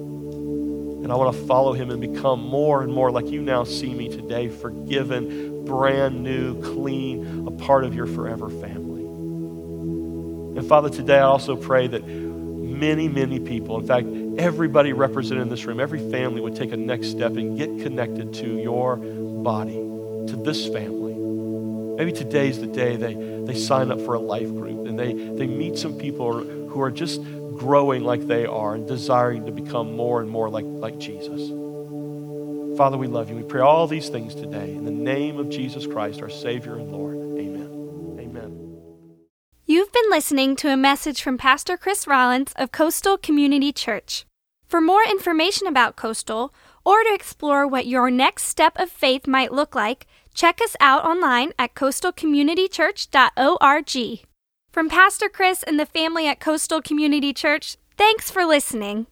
And 1.04 1.12
I 1.12 1.16
want 1.16 1.36
to 1.36 1.46
follow 1.46 1.74
Him 1.74 1.90
and 1.90 2.00
become 2.00 2.40
more 2.40 2.82
and 2.82 2.90
more 2.90 3.10
like 3.10 3.26
you 3.26 3.42
now 3.42 3.64
see 3.64 3.92
me 3.92 4.08
today, 4.08 4.48
forgiven, 4.48 5.66
brand 5.66 6.22
new, 6.22 6.62
clean, 6.62 7.46
a 7.46 7.50
part 7.50 7.84
of 7.84 7.94
your 7.94 8.06
forever 8.06 8.48
family. 8.48 9.02
And 10.58 10.66
Father, 10.66 10.88
today 10.88 11.18
I 11.18 11.24
also 11.24 11.56
pray 11.56 11.88
that 11.88 12.06
many, 12.06 13.06
many 13.06 13.38
people, 13.38 13.78
in 13.78 13.86
fact, 13.86 14.06
everybody 14.38 14.94
represented 14.94 15.42
in 15.42 15.50
this 15.50 15.66
room, 15.66 15.78
every 15.78 16.10
family 16.10 16.40
would 16.40 16.56
take 16.56 16.72
a 16.72 16.76
next 16.76 17.08
step 17.08 17.32
and 17.36 17.58
get 17.58 17.68
connected 17.80 18.32
to 18.34 18.58
your 18.58 18.96
body, 18.96 19.74
to 19.74 20.40
this 20.42 20.66
family. 20.68 21.12
Maybe 21.96 22.12
today's 22.12 22.60
the 22.60 22.66
day 22.66 22.96
they, 22.96 23.12
they 23.14 23.54
sign 23.54 23.90
up 23.90 24.00
for 24.00 24.14
a 24.14 24.20
life 24.20 24.48
group 24.48 24.86
and 24.86 24.98
they, 24.98 25.12
they 25.12 25.46
meet 25.46 25.76
some 25.76 25.98
people 25.98 26.63
who 26.74 26.82
are 26.82 26.90
just 26.90 27.22
growing 27.56 28.02
like 28.02 28.26
they 28.26 28.44
are 28.44 28.74
and 28.74 28.88
desiring 28.88 29.46
to 29.46 29.52
become 29.52 29.96
more 29.96 30.20
and 30.20 30.28
more 30.28 30.50
like, 30.50 30.64
like 30.66 30.98
Jesus. 30.98 31.48
Father, 32.76 32.98
we 32.98 33.06
love 33.06 33.30
you. 33.30 33.36
We 33.36 33.44
pray 33.44 33.60
all 33.60 33.86
these 33.86 34.08
things 34.08 34.34
today 34.34 34.74
in 34.74 34.84
the 34.84 34.90
name 34.90 35.38
of 35.38 35.48
Jesus 35.48 35.86
Christ, 35.86 36.20
our 36.20 36.28
Savior 36.28 36.74
and 36.74 36.90
Lord. 36.90 37.14
Amen. 37.38 38.16
Amen. 38.18 38.80
You've 39.66 39.92
been 39.92 40.10
listening 40.10 40.56
to 40.56 40.72
a 40.72 40.76
message 40.76 41.22
from 41.22 41.38
Pastor 41.38 41.76
Chris 41.76 42.08
Rollins 42.08 42.52
of 42.56 42.72
Coastal 42.72 43.18
Community 43.18 43.72
Church. 43.72 44.26
For 44.66 44.80
more 44.80 45.04
information 45.04 45.68
about 45.68 45.94
Coastal, 45.94 46.52
or 46.84 47.04
to 47.04 47.14
explore 47.14 47.68
what 47.68 47.86
your 47.86 48.10
next 48.10 48.46
step 48.46 48.76
of 48.80 48.90
faith 48.90 49.28
might 49.28 49.52
look 49.52 49.76
like, 49.76 50.08
check 50.34 50.60
us 50.60 50.74
out 50.80 51.04
online 51.04 51.52
at 51.56 51.76
coastalcommunitychurch.org. 51.76 54.26
From 54.74 54.88
Pastor 54.88 55.28
Chris 55.28 55.62
and 55.62 55.78
the 55.78 55.86
family 55.86 56.26
at 56.26 56.40
Coastal 56.40 56.82
Community 56.82 57.32
Church, 57.32 57.76
thanks 57.96 58.28
for 58.28 58.44
listening. 58.44 59.06